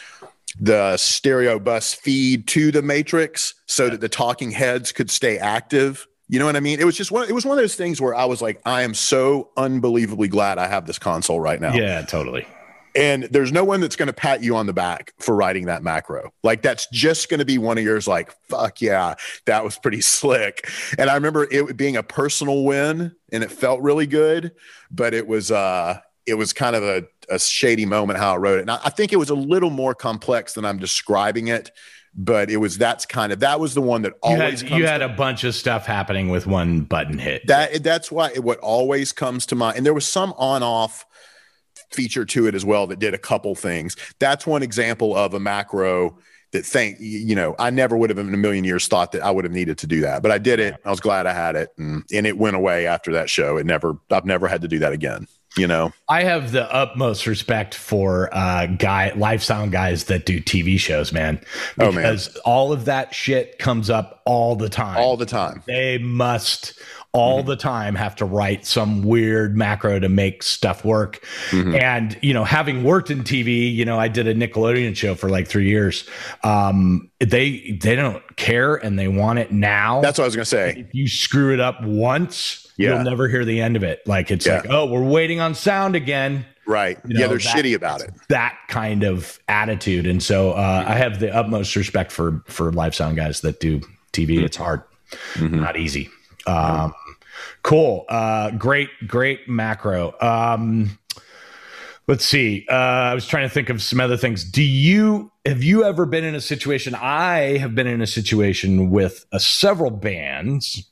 [0.60, 6.06] the stereo bus feed to the matrix so that the talking heads could stay active.
[6.28, 6.80] You know what I mean?
[6.80, 7.28] It was just one.
[7.28, 10.58] It was one of those things where I was like, I am so unbelievably glad
[10.58, 11.72] I have this console right now.
[11.74, 12.46] Yeah, totally.
[12.94, 15.82] And there's no one that's going to pat you on the back for writing that
[15.82, 16.32] macro.
[16.42, 18.08] Like that's just going to be one of yours.
[18.08, 19.14] Like, fuck yeah,
[19.46, 20.68] that was pretty slick.
[20.98, 24.52] And I remember it being a personal win, and it felt really good.
[24.90, 28.58] But it was, uh, it was kind of a, a shady moment how I wrote
[28.58, 28.62] it.
[28.62, 31.70] And I, I think it was a little more complex than I'm describing it
[32.14, 34.86] but it was that's kind of that was the one that always you had, you
[34.86, 37.46] had a bunch of stuff happening with one button hit.
[37.46, 41.06] That that's why it, what always comes to mind and there was some on off
[41.92, 43.96] feature to it as well that did a couple things.
[44.18, 46.18] That's one example of a macro
[46.52, 49.30] that think you know i never would have in a million years thought that i
[49.30, 51.56] would have needed to do that but i did it i was glad i had
[51.56, 53.58] it and, and it went away after that show.
[53.58, 55.26] It never i've never had to do that again
[55.58, 55.92] you know?
[56.08, 61.12] I have the utmost respect for uh guy live sound guys that do tv shows
[61.12, 61.40] man.
[61.76, 62.42] Because oh, man.
[62.44, 64.98] all of that shit comes up all the time.
[64.98, 65.62] All the time.
[65.66, 66.78] They must
[67.12, 67.48] all mm-hmm.
[67.48, 71.24] the time have to write some weird macro to make stuff work.
[71.50, 71.74] Mm-hmm.
[71.76, 75.28] and you know having worked in tv you know i did a nickelodeon show for
[75.28, 76.08] like three years.
[76.44, 80.00] Um they they don't care and they want it now.
[80.00, 80.74] That's what i was gonna say.
[80.78, 82.94] If you screw it up once yeah.
[82.94, 84.06] you'll never hear the end of it.
[84.06, 84.60] Like it's yeah.
[84.60, 86.46] like, oh, we're waiting on sound again.
[86.66, 86.98] Right.
[87.06, 88.10] You know, yeah, they're that, shitty about it.
[88.28, 90.06] That kind of attitude.
[90.06, 93.80] And so uh, I have the utmost respect for for live sound guys that do
[94.12, 94.36] TV.
[94.36, 94.44] Mm-hmm.
[94.44, 94.82] It's hard,
[95.34, 95.60] mm-hmm.
[95.60, 96.08] not easy.
[96.46, 96.94] Um,
[97.62, 98.04] cool.
[98.08, 100.14] Uh, great, great macro.
[100.20, 100.98] Um,
[102.06, 102.66] let's see.
[102.68, 104.44] Uh, I was trying to think of some other things.
[104.44, 106.94] Do you have you ever been in a situation?
[106.94, 110.88] I have been in a situation with uh, several bands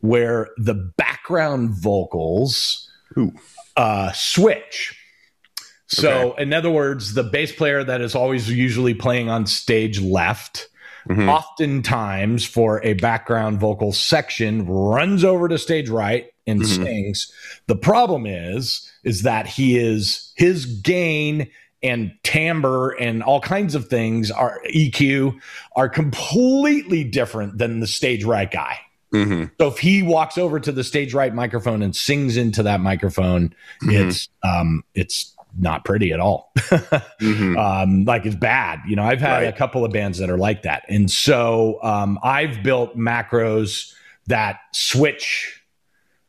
[0.00, 2.90] where the background vocals
[3.76, 4.96] uh, switch.
[5.86, 6.42] So, okay.
[6.42, 10.68] in other words, the bass player that is always usually playing on stage left,
[11.08, 11.28] mm-hmm.
[11.28, 16.84] oftentimes for a background vocal section, runs over to stage right and mm-hmm.
[16.84, 17.32] sings.
[17.66, 21.50] The problem is, is that he is his gain
[21.82, 25.40] and timbre and all kinds of things are EQ
[25.76, 28.78] are completely different than the stage right guy.
[29.12, 29.46] Mm-hmm.
[29.60, 33.54] So if he walks over to the stage right microphone and sings into that microphone,
[33.82, 33.90] mm-hmm.
[34.08, 36.52] it's um, it's not pretty at all.
[36.56, 37.56] mm-hmm.
[37.56, 38.80] um, like it's bad.
[38.86, 39.48] You know, I've had right.
[39.48, 43.92] a couple of bands that are like that, and so um, I've built macros
[44.26, 45.60] that switch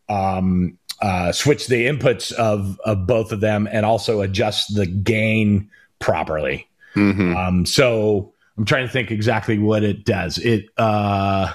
[0.09, 5.69] um, uh, switch the inputs of of both of them and also adjust the gain
[5.99, 6.67] properly.
[6.95, 7.36] Mm-hmm.
[7.36, 10.38] Um, so I'm trying to think exactly what it does.
[10.38, 11.53] It uh,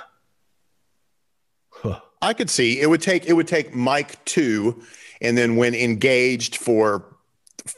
[2.26, 4.82] I could see it would take it would take mic two,
[5.20, 7.04] and then when engaged for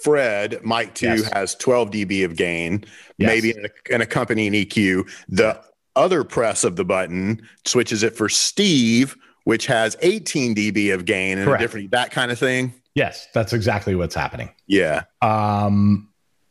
[0.02, 1.30] Fred, mic two Yes.
[1.32, 2.84] has 12 dB of gain,
[3.18, 3.28] Yes.
[3.28, 5.08] maybe an, an accompanying EQ.
[5.28, 5.60] The
[5.96, 11.38] other press of the button switches it for Steve, which has 18 dB of gain
[11.38, 12.72] and a different that kind of thing.
[12.94, 14.50] Yes, that's exactly what's happening.
[14.66, 15.02] Yeah.
[15.22, 16.07] Um,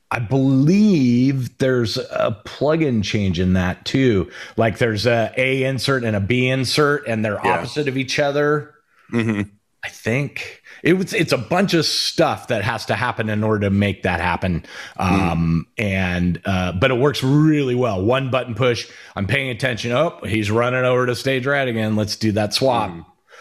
[0.10, 4.32] I believe there's a plug-in change in that too.
[4.55, 7.55] Like there's a A insert and a B insert, and they're Yeah.
[7.58, 8.74] opposite of each other.
[9.10, 9.41] hmm
[9.86, 11.14] I think it was.
[11.14, 14.66] It's a bunch of stuff that has to happen in order to make that happen.
[14.97, 18.03] Um, and uh, but it works really well.
[18.03, 18.89] One button push.
[19.16, 19.91] I'm paying attention.
[19.93, 21.95] Oh, he's running over to stage right again.
[21.95, 22.91] Let's do that swap.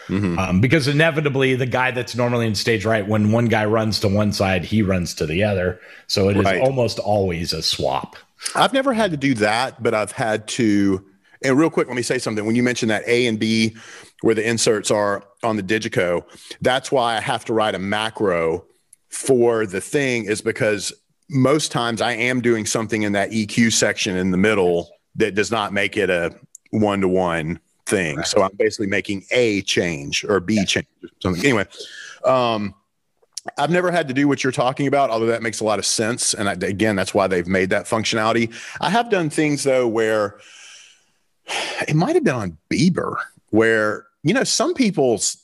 [0.07, 3.99] Hmm Um, because inevitably, the guy that's normally in stage right, when one guy runs
[4.01, 5.79] to one side, he runs to the other.
[6.07, 6.61] So it is Right.
[6.61, 8.15] almost always a swap.
[8.55, 11.03] I've never had to do that, but I've had to.
[11.43, 12.45] And real quick, let me say something.
[12.45, 13.75] When you mentioned that A and B,
[14.21, 16.23] where the inserts are on the Digico,
[16.61, 18.65] that's why I have to write a macro
[19.09, 20.91] for the thing, is because
[21.29, 25.51] most times I am doing something in that EQ section in the middle that does
[25.51, 26.33] not make it a
[26.71, 28.15] one to one thing.
[28.15, 28.29] Correct.
[28.29, 31.43] So I'm basically making a change or B change or something.
[31.43, 31.65] Anyway,
[32.23, 32.75] um,
[33.57, 35.85] I've never had to do what you're talking about, although that makes a lot of
[35.85, 36.33] sense.
[36.33, 38.53] And I, again, that's why they've made that functionality.
[38.81, 40.39] I have done things though where
[41.87, 43.15] it might have been on Bieber,
[43.49, 45.37] where you know some people's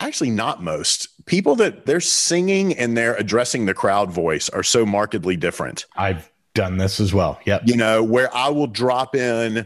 [0.00, 4.86] actually not most people that they're singing and they're addressing the crowd voice are so
[4.86, 7.38] markedly different I've done this as well.
[7.44, 7.62] Yep.
[7.66, 9.64] you know, where I will drop in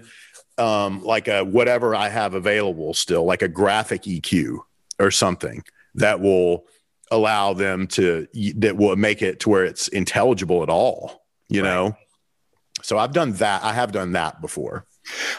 [0.58, 4.58] um, like a whatever I have available still, like a graphic EQ
[4.98, 6.66] or something that will
[7.10, 8.26] allow them to
[8.56, 11.68] that will make it to where it's intelligible at all, you Right.
[11.68, 11.96] know.
[12.82, 13.62] So I've done that.
[13.62, 14.86] I have done that before.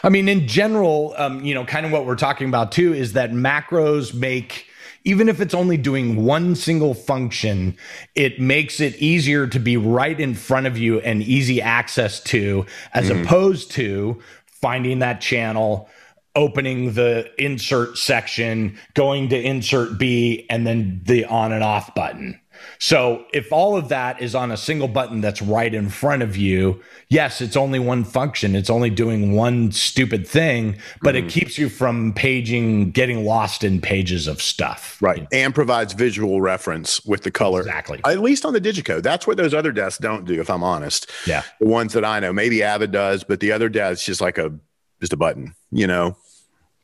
[0.02, 3.14] I mean, in general, um, you know, kind of what we're talking about too is
[3.14, 4.66] that macros make,
[5.04, 7.76] even if it's only doing one single function,
[8.14, 12.66] it makes it easier to be right in front of you and easy access to,
[12.92, 14.20] as opposed to
[14.64, 15.90] finding that channel,
[16.34, 22.40] opening the insert section, going to insert B, and then the on and off button.
[22.84, 26.36] So if all of that is on a single button that's right in front of
[26.36, 28.54] you, yes, it's only one function.
[28.54, 33.80] It's only doing one stupid thing, but it keeps you from paging, getting lost in
[33.80, 34.98] pages of stuff.
[35.00, 35.26] Right.
[35.32, 37.60] And provides visual reference with the color.
[37.60, 38.02] Exactly.
[38.04, 39.02] At least on the Digico.
[39.02, 41.10] That's what those other desks don't do, if I'm honest.
[41.26, 41.42] Yeah.
[41.60, 42.34] The ones that I know.
[42.34, 44.52] Maybe Avid does, but the other desk just like a
[45.00, 46.18] just a button, you know.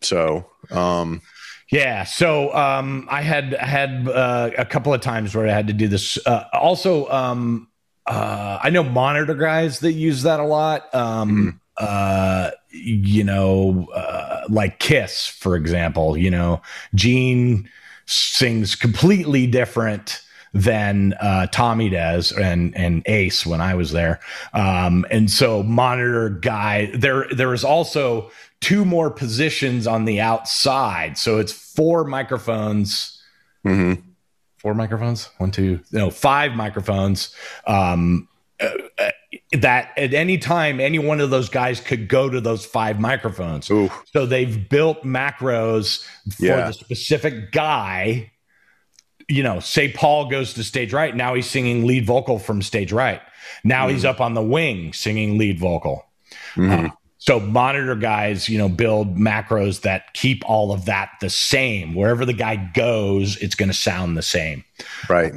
[0.01, 1.21] So um
[1.71, 2.05] Yeah.
[2.05, 5.87] So um, I had had uh, a couple of times where I had to do
[5.87, 6.19] this.
[6.27, 7.69] Uh, also, um,
[8.07, 10.93] uh, I know monitor guys that use that a lot.
[10.95, 16.17] Um, uh, you know, uh, like Kiss, for example.
[16.17, 16.61] You know,
[16.95, 17.69] Gene
[18.07, 24.19] sings completely different than uh, Tommy does and and Ace when I was there.
[24.53, 31.17] Um, and so monitor guy there there is also two more positions on the outside.
[31.19, 33.23] So it's four microphones,
[33.65, 34.03] mhm.
[34.59, 37.35] four microphones, one, two, no, five microphones.
[37.67, 38.29] Um,
[38.61, 39.11] uh, uh,
[39.53, 43.71] that at any time, any one of those guys could go to those five microphones.
[43.71, 43.91] Ooh.
[44.13, 46.05] So they've built macros
[46.37, 46.67] for Yeah.
[46.67, 48.33] the specific guy.
[49.29, 51.15] You know, say Paul goes to stage right.
[51.17, 53.23] Now he's singing lead vocal from stage right.
[53.65, 56.05] Now he's up on the wing singing lead vocal.
[56.55, 56.87] Mhm.
[56.87, 56.91] Uh,
[57.21, 61.95] so monitor guys, you know, build macros that keep all of that the same.
[61.95, 64.65] Wherever the guy goes, it's going to sound the same.
[65.09, 65.35] right.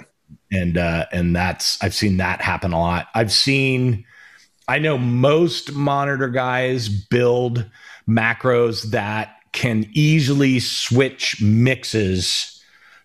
[0.50, 3.08] And uh, and that's I've seen that happen a lot.
[3.14, 4.06] I've seen,
[4.68, 7.70] I know most monitor guys build
[8.08, 12.64] macros that can easily switch mixes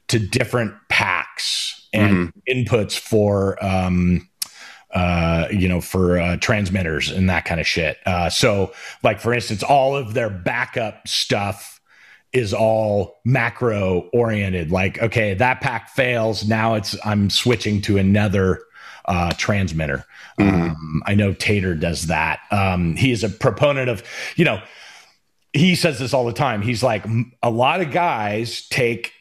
[0.09, 4.28] to different packs and inputs for um,
[4.99, 7.99] uh, you know, for uh, transmitters and that kind of shit.
[8.05, 8.73] Uh, so,
[9.05, 11.81] like for instance, all of their backup stuff
[12.33, 14.73] is all macro oriented.
[14.73, 16.47] Like, okay, that pack fails.
[16.49, 18.61] Now it's I'm switching to another
[19.05, 20.05] uh, transmitter.
[20.39, 20.71] Mhm.
[20.71, 22.41] Um, I know Tater does that.
[22.51, 24.03] Um, he is a proponent of,
[24.37, 24.61] you know,
[25.53, 26.61] he says this all the time.
[26.61, 27.05] He's like,
[27.43, 29.13] a lot of guys take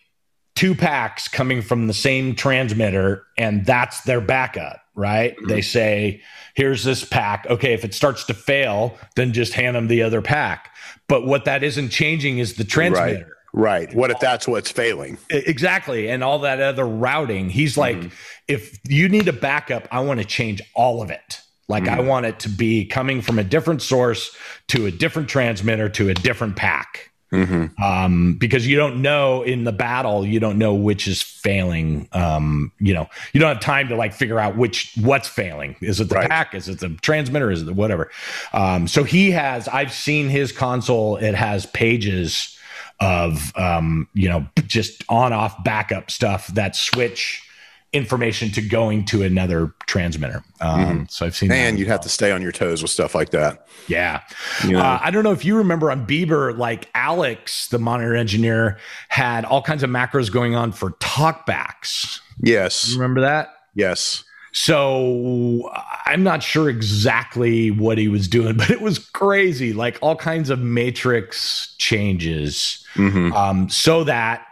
[0.57, 5.35] two packs coming from the same transmitter and that's their backup, right?
[5.37, 5.47] Mm-hmm.
[5.47, 6.21] They say,
[6.55, 7.45] here's this pack.
[7.47, 10.73] Okay, if it starts to fail, then just hand them the other pack.
[11.07, 13.37] But what that isn't changing is the transmitter.
[13.53, 13.93] Right.
[13.93, 15.19] What if that's what's failing?
[15.29, 16.09] Exactly.
[16.09, 17.51] And all that other routing.
[17.51, 18.01] He's mm-hmm.
[18.01, 18.11] like,
[18.47, 21.41] if you need a backup, I want to change all of it.
[21.67, 22.07] Like, I mm-hmm.
[22.07, 24.35] want it to be coming from a different source
[24.69, 27.11] to a different transmitter to a different pack.
[27.31, 27.81] Mm-hmm.
[27.83, 32.07] Um, because you don't know in the battle, you don't know which is failing.
[32.13, 35.75] Um, you know, you don't have time to like figure out which what's failing.
[35.81, 36.29] Is it the right.
[36.29, 36.55] pack?
[36.55, 37.51] Is it the transmitter?
[37.51, 38.09] Is it the whatever?
[38.53, 39.67] Um, so he has.
[39.67, 41.17] I've seen his console.
[41.17, 42.57] It has pages
[42.99, 47.46] of um, you know just on off backup stuff that switch
[47.93, 50.43] information to going to another transmitter.
[50.59, 51.03] Um, mm-hmm.
[51.09, 53.65] So I've seen, and you'd have to stay on your toes with stuff like that.
[53.87, 54.21] Yeah,
[54.63, 54.79] you know?
[54.79, 58.77] uh, I don't know if you remember on Bieber, like Alex, the monitor engineer,
[59.09, 62.19] had all kinds of macros going on for talkbacks.
[62.41, 63.49] Yes, you remember that?
[63.73, 64.23] Yes.
[64.53, 65.69] So
[66.05, 69.71] I'm not sure exactly what he was doing, but it was crazy.
[69.71, 73.33] Like all kinds of matrix changes, mm-hmm.
[73.33, 74.46] um, so that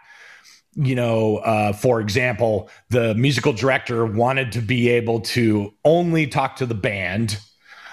[0.76, 6.58] you know, uh, for example, the musical director wanted to be able to only talk
[6.58, 7.40] to the band,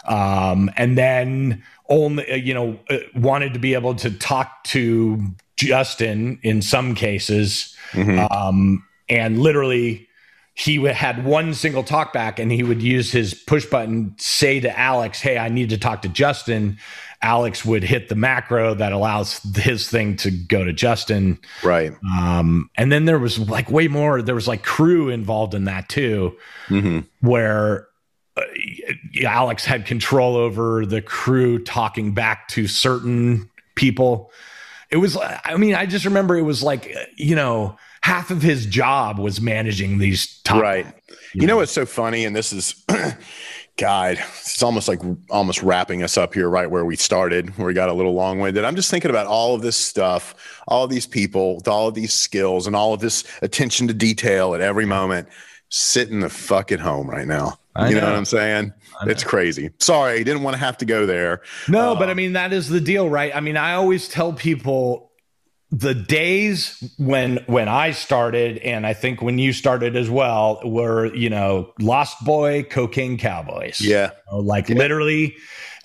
[0.04, 5.22] um, and then only, uh, you know, uh, wanted to be able to talk to
[5.56, 8.18] Justin in some cases, mm-hmm.
[8.32, 10.08] um, and literally
[10.54, 15.18] he had one single talkback and he would use his push button say to alex
[15.18, 16.78] hey i need to talk to justin
[17.22, 22.68] alex would hit the macro that allows his thing to go to justin right um,
[22.76, 26.36] and then there was like way more there was like crew involved in that too
[26.68, 27.00] mm-hmm.
[27.26, 27.88] where
[28.36, 28.42] uh,
[29.24, 34.30] alex had control over the crew talking back to certain people
[34.90, 38.66] it was i mean i just remember it was like you know half of his
[38.66, 40.60] job was managing these top.
[40.60, 40.86] Right.
[41.08, 41.54] You, you know?
[41.54, 42.84] know what's so funny, and this is.
[43.78, 45.00] God, it's almost like
[45.30, 48.38] almost wrapping us up here right where we started, where we got a little long
[48.38, 48.64] winded.
[48.64, 50.34] I'm just thinking about all of this stuff,
[50.68, 54.54] all of these people, all of these skills, and all of this attention to detail
[54.54, 55.28] at every moment,
[55.70, 57.58] sitting the fuck at home right now.
[57.74, 58.02] I you know.
[58.02, 58.72] know what I'm saying?
[59.06, 59.70] It's crazy.
[59.78, 61.40] Sorry, didn't want to have to go there.
[61.68, 63.34] No, uh, but I mean that is the deal, right?
[63.34, 65.11] I mean, I always tell people
[65.72, 71.12] the days when when I started, and I think when you started as well, were
[71.14, 73.80] you know Lost Boy, Cocaine Cowboys.
[73.80, 74.76] Yeah, you know, like yeah.
[74.76, 75.34] literally,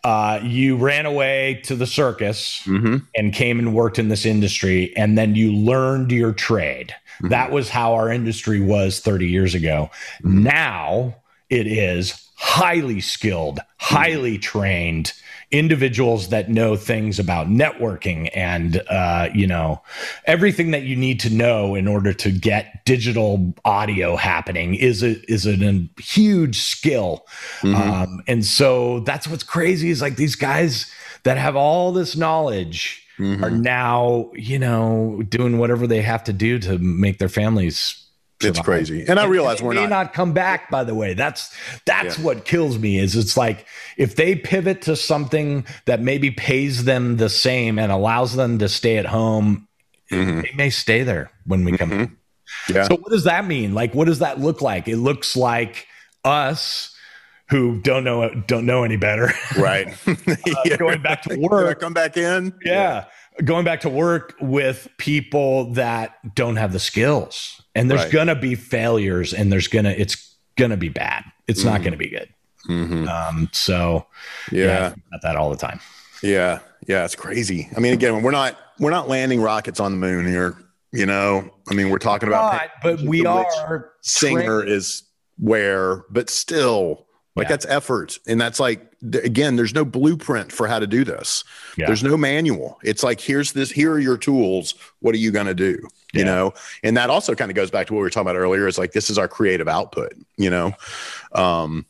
[0.03, 2.97] uh, you ran away to the circus mm-hmm.
[3.15, 6.93] and came and worked in this industry, and then you learned your trade.
[7.17, 7.29] Mm-hmm.
[7.29, 9.89] That was how our industry was 30 years ago.
[10.21, 10.43] Mm-hmm.
[10.43, 11.15] Now
[11.49, 15.13] it is highly skilled, highly trained
[15.51, 19.81] individuals that know things about networking and uh, you know
[20.25, 25.15] everything that you need to know in order to get digital audio happening is a
[25.31, 27.25] is a, a huge skill
[27.61, 27.75] mm-hmm.
[27.75, 30.91] um, and so that's what's crazy is like these guys
[31.23, 33.41] that have all this knowledge mm-hmm.
[33.41, 38.06] are now you know doing whatever they have to do to make their families
[38.41, 39.05] it's crazy.
[39.07, 41.13] And I realize we're may not not come back by the way.
[41.13, 42.25] That's that's yeah.
[42.25, 43.65] what kills me is it's like
[43.97, 48.69] if they pivot to something that maybe pays them the same and allows them to
[48.69, 49.67] stay at home,
[50.11, 50.41] mm-hmm.
[50.41, 51.89] they may stay there when we come.
[51.89, 52.73] Mm-hmm.
[52.73, 52.83] Yeah.
[52.83, 53.73] So what does that mean?
[53.73, 54.87] Like what does that look like?
[54.87, 55.87] It looks like
[56.23, 56.95] us
[57.49, 59.31] who don't know don't know any better.
[59.57, 59.87] Right.
[60.07, 61.79] uh, going back to work.
[61.79, 62.53] come back in.
[62.63, 62.73] Yeah.
[62.73, 63.05] yeah.
[63.43, 68.11] Going back to work with people that don't have the skills and there's right.
[68.11, 71.69] gonna be failures and there's gonna it's gonna be bad it's mm-hmm.
[71.69, 72.27] not gonna be good
[72.67, 73.07] mm-hmm.
[73.07, 74.05] um, so
[74.51, 75.79] yeah, yeah that all the time
[76.23, 79.97] yeah yeah it's crazy i mean again we're not we're not landing rockets on the
[79.97, 80.57] moon here
[80.91, 84.71] you know i mean we're talking about not, but we are singer trained.
[84.71, 85.03] is
[85.37, 87.05] where but still
[87.35, 87.49] like yeah.
[87.49, 91.43] that's effort and that's like again there's no blueprint for how to do this.
[91.77, 91.87] Yeah.
[91.87, 92.79] there's no manual.
[92.83, 94.75] It's like here's this here are your tools.
[94.99, 95.87] What are you going to do?
[96.13, 96.53] You know?
[96.83, 98.77] And that also kind of goes back to what we were talking about earlier it's
[98.77, 100.73] like this is our creative output you know?
[101.31, 101.85] Um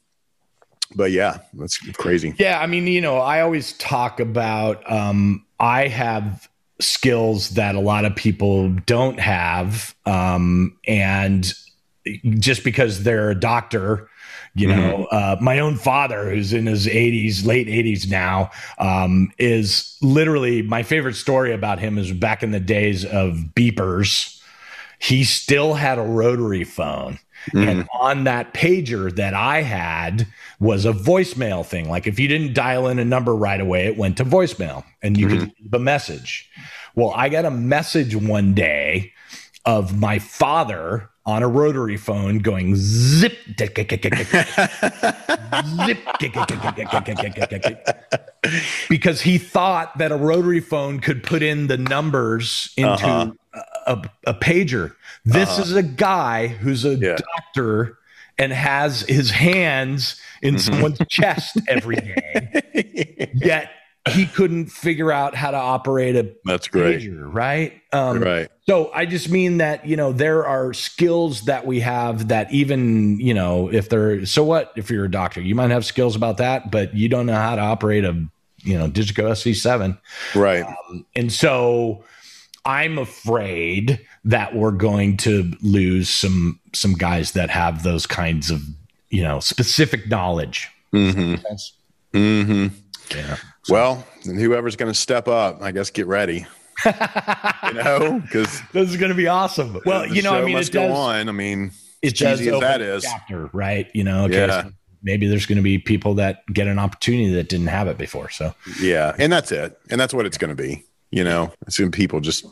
[0.96, 2.34] but yeah that's crazy.
[2.38, 6.50] Yeah i mean you know i always talk about um i have
[6.80, 11.54] skills that a lot of people don't have um and
[12.40, 14.10] just because they're a doctor
[14.58, 15.16] you know, mm-hmm.
[15.16, 18.50] uh, my own father, who's in his 80s, late 80s now,
[18.80, 24.42] um, is literally my favorite story about him is back in the days of beepers.
[25.00, 27.20] He still had a rotary phone.
[27.52, 27.70] Mm-hmm.
[27.70, 30.26] And on that pager that I had
[30.60, 31.88] was a voicemail thing.
[31.88, 35.18] Like if you didn't dial in a number right away, it went to voicemail and
[35.18, 35.40] you mm-hmm.
[35.40, 36.50] could leave a message.
[36.96, 39.14] Well, I got a message one day
[39.66, 43.38] of my father on a rotary phone going zip
[45.84, 46.00] zip
[48.90, 53.32] because he thought that a rotary phone could put in the numbers into uh-huh.
[53.86, 54.96] a, a, pager.
[55.26, 55.62] This uh-huh.
[55.64, 57.18] is a guy who's a yeah.
[57.18, 57.98] doctor
[58.38, 60.74] and has his hands in mm-hmm.
[60.74, 63.32] someone's chest every day.
[63.34, 63.70] Yet
[64.10, 67.02] he couldn't figure out how to operate a That's great.
[67.02, 67.82] pager, right?
[67.94, 68.50] Um, right.
[68.68, 73.20] So I just mean that, you know, there are skills that we have that even,
[73.20, 75.42] you know, if they're, so what if you're a doctor?
[75.42, 78.14] You might have skills about that, but you don't know how to operate a,
[78.64, 79.98] you know, Digico SC7.
[80.36, 80.66] Right.
[81.16, 82.04] And so
[82.66, 88.62] I'm afraid that we're going to lose some, some guys that have those kinds of,
[89.10, 90.70] you know, specific knowledge.
[90.92, 91.36] hmm
[92.14, 92.68] hmm
[93.16, 93.38] Yeah.
[93.70, 96.46] Well, and whoever's going to step up, I guess, get ready.
[96.86, 99.80] You know, because This is going to be awesome.
[99.86, 101.28] Well, you know, I mean, it does, on.
[101.30, 103.04] I mean, it does cheesy as that is.
[103.04, 103.88] chapter, right?
[103.94, 104.64] You know, okay, Yeah.
[104.64, 104.72] so
[105.04, 108.30] maybe there's going to be people that get an opportunity that didn't have it before.
[108.30, 110.84] So yeah, and that's it, and that's what it's going to be.
[111.12, 112.46] You know, it's when people just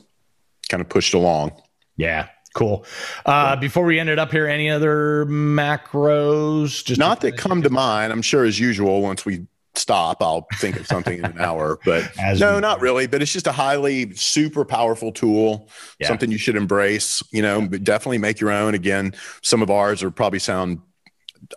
[0.69, 1.51] kind of pushed along.
[1.97, 2.85] yeah, cool.
[3.25, 6.83] Uh, before we ended up here, any other macros?
[6.83, 8.11] Just Not that come to mind.
[8.11, 9.45] I'm sure, as usual, once we
[9.77, 11.79] stop, I'll think of something in an hour.
[11.85, 13.07] But As no, not really.
[13.07, 15.69] But it's just a highly super powerful tool.
[15.99, 16.07] Yeah.
[16.07, 17.21] Something you should embrace.
[17.31, 18.73] You know, but definitely make your own.
[18.73, 20.79] Again, some of ours are probably sound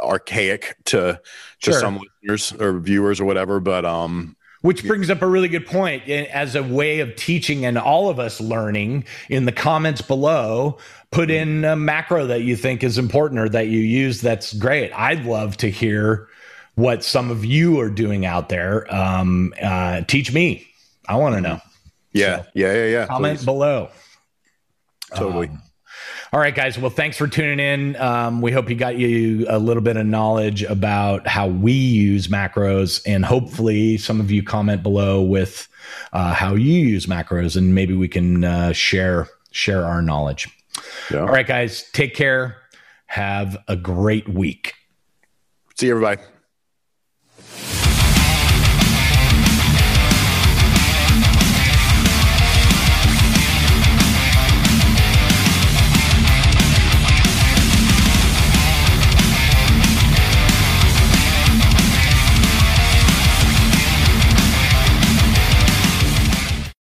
[0.00, 1.20] archaic to
[1.62, 1.80] to Sure.
[1.80, 3.58] some listeners or viewers or whatever.
[3.60, 7.64] But um, Which brings up a really good point Eh, as a way of teaching
[7.64, 10.78] and all of us learning in the comments below.
[11.10, 14.20] Put in a macro that you think is important or that you use.
[14.20, 14.92] That's great.
[14.92, 16.28] I'd love to hear
[16.79, 18.87] what some of you are doing out there.
[18.95, 20.64] Um, uh, teach me.
[21.09, 21.61] I want to know.
[22.12, 23.07] yeah, yeah, yeah, yeah.
[23.07, 23.45] Comment please.
[23.45, 23.89] below.
[25.14, 25.49] Totally.
[25.49, 25.62] Um,
[26.33, 26.79] all right, guys.
[26.79, 27.97] Well, thanks for tuning in.
[27.97, 32.29] Um, we hope you got you a little bit of knowledge about how we use
[32.29, 35.66] macros, and hopefully, some of you comment below with
[36.12, 40.49] uh, how you use macros, and maybe we can uh, share share our knowledge.
[41.11, 41.20] Yeah.
[41.20, 41.91] All right, guys.
[41.91, 42.57] Take care.
[43.07, 44.74] Have a great week.
[45.74, 46.20] See you, everybody.